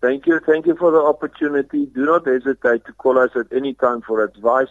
Thank 0.00 0.26
you. 0.26 0.38
Thank 0.46 0.66
you 0.66 0.76
for 0.76 0.92
the 0.92 1.00
opportunity. 1.00 1.86
Do 1.86 2.06
not 2.06 2.26
hesitate 2.26 2.84
to 2.86 2.92
call 2.92 3.18
us 3.18 3.30
at 3.34 3.52
any 3.52 3.74
time 3.74 4.02
for 4.02 4.22
advice. 4.22 4.68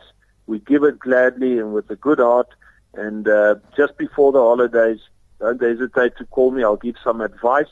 We 0.48 0.60
give 0.60 0.84
it 0.84 1.00
gladly 1.00 1.60
and 1.60 1.74
with 1.74 1.90
a 1.92 1.96
good 1.96 2.20
heart. 2.20 2.50
And 2.94 3.28
uh, 3.28 3.56
just 3.76 3.98
before 3.98 4.32
the 4.32 4.40
holidays, 4.40 5.00
don't 5.40 5.62
hesitate 5.62 6.18
to 6.18 6.26
call 6.26 6.52
me. 6.52 6.64
I'll 6.64 6.78
give 6.78 6.96
some 7.04 7.22
advice 7.22 7.70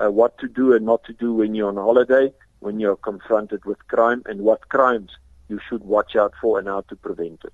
uh, 0.00 0.10
what 0.10 0.38
to 0.38 0.48
do 0.48 0.72
and 0.72 0.86
not 0.86 1.04
to 1.04 1.12
do 1.12 1.34
when 1.34 1.54
you're 1.54 1.68
on 1.68 1.76
holiday, 1.76 2.32
when 2.60 2.80
you're 2.80 2.96
confronted 2.96 3.64
with 3.64 3.86
crime, 3.88 4.22
and 4.26 4.40
what 4.40 4.68
crimes 4.68 5.10
you 5.48 5.60
should 5.68 5.84
watch 5.84 6.16
out 6.16 6.32
for 6.40 6.58
and 6.58 6.66
how 6.66 6.80
to 6.82 6.96
prevent 6.96 7.40
it. 7.44 7.52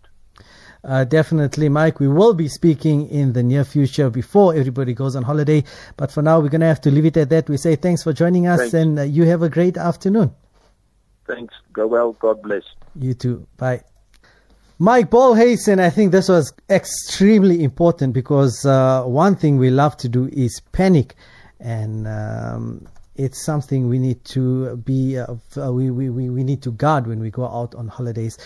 Uh, 0.83 1.05
definitely, 1.05 1.69
Mike. 1.69 2.01
We 2.01 2.09
will 2.09 2.33
be 2.33 2.49
speaking 2.49 3.09
in 3.11 3.35
the 3.35 3.43
near 3.43 3.65
future 3.65 4.09
before 4.09 4.55
everybody 4.55 4.95
goes 4.95 5.15
on 5.15 5.23
holiday. 5.23 5.65
But 5.97 6.11
for 6.11 6.23
now, 6.23 6.41
we're 6.41 6.49
going 6.49 6.63
to 6.63 6.67
have 6.67 6.81
to 6.83 6.91
leave 6.91 7.05
it 7.05 7.17
at 7.17 7.29
that. 7.31 7.51
We 7.51 7.59
say 7.59 7.77
thanks 7.77 8.03
for 8.03 8.13
joining 8.13 8.47
us 8.47 8.61
thanks. 8.61 8.75
and 8.75 8.99
uh, 8.99 9.03
you 9.03 9.25
have 9.25 9.43
a 9.43 9.51
great 9.51 9.77
afternoon. 9.77 10.35
Thanks. 11.27 11.55
Go 11.73 11.87
well. 11.87 12.13
God 12.15 12.43
bless. 12.43 12.63
You 12.95 13.15
too. 13.15 13.47
Bye. 13.57 13.83
Mike 14.83 15.11
Bolhuis, 15.11 15.69
I 15.79 15.91
think 15.91 16.11
this 16.11 16.27
was 16.31 16.55
extremely 16.71 17.63
important 17.63 18.15
because 18.15 18.65
uh, 18.65 19.03
one 19.03 19.37
thing 19.37 19.59
we 19.59 19.69
love 19.69 19.95
to 19.99 20.09
do 20.09 20.31
is 20.33 20.63
panic. 20.73 21.17
And 21.61 22.09
um, 22.09 22.89
it's 23.15 23.45
something 23.45 23.91
we 23.91 23.99
need 23.99 24.25
to 24.25 24.79
be 24.79 25.19
uh, 25.19 25.35
we, 25.71 25.91
we, 25.91 26.09
we 26.09 26.43
need 26.43 26.63
to 26.63 26.71
guard 26.71 27.07
when 27.07 27.21
we 27.21 27.31
go 27.31 27.45
out 27.45 27.75
on 27.75 27.89
holidays. 27.89 28.39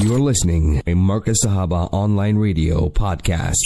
You're 0.00 0.18
listening 0.18 0.82
a 0.88 0.94
Marcus 0.94 1.44
Sahaba 1.44 1.88
online 1.92 2.38
radio 2.38 2.88
podcast. 2.88 3.60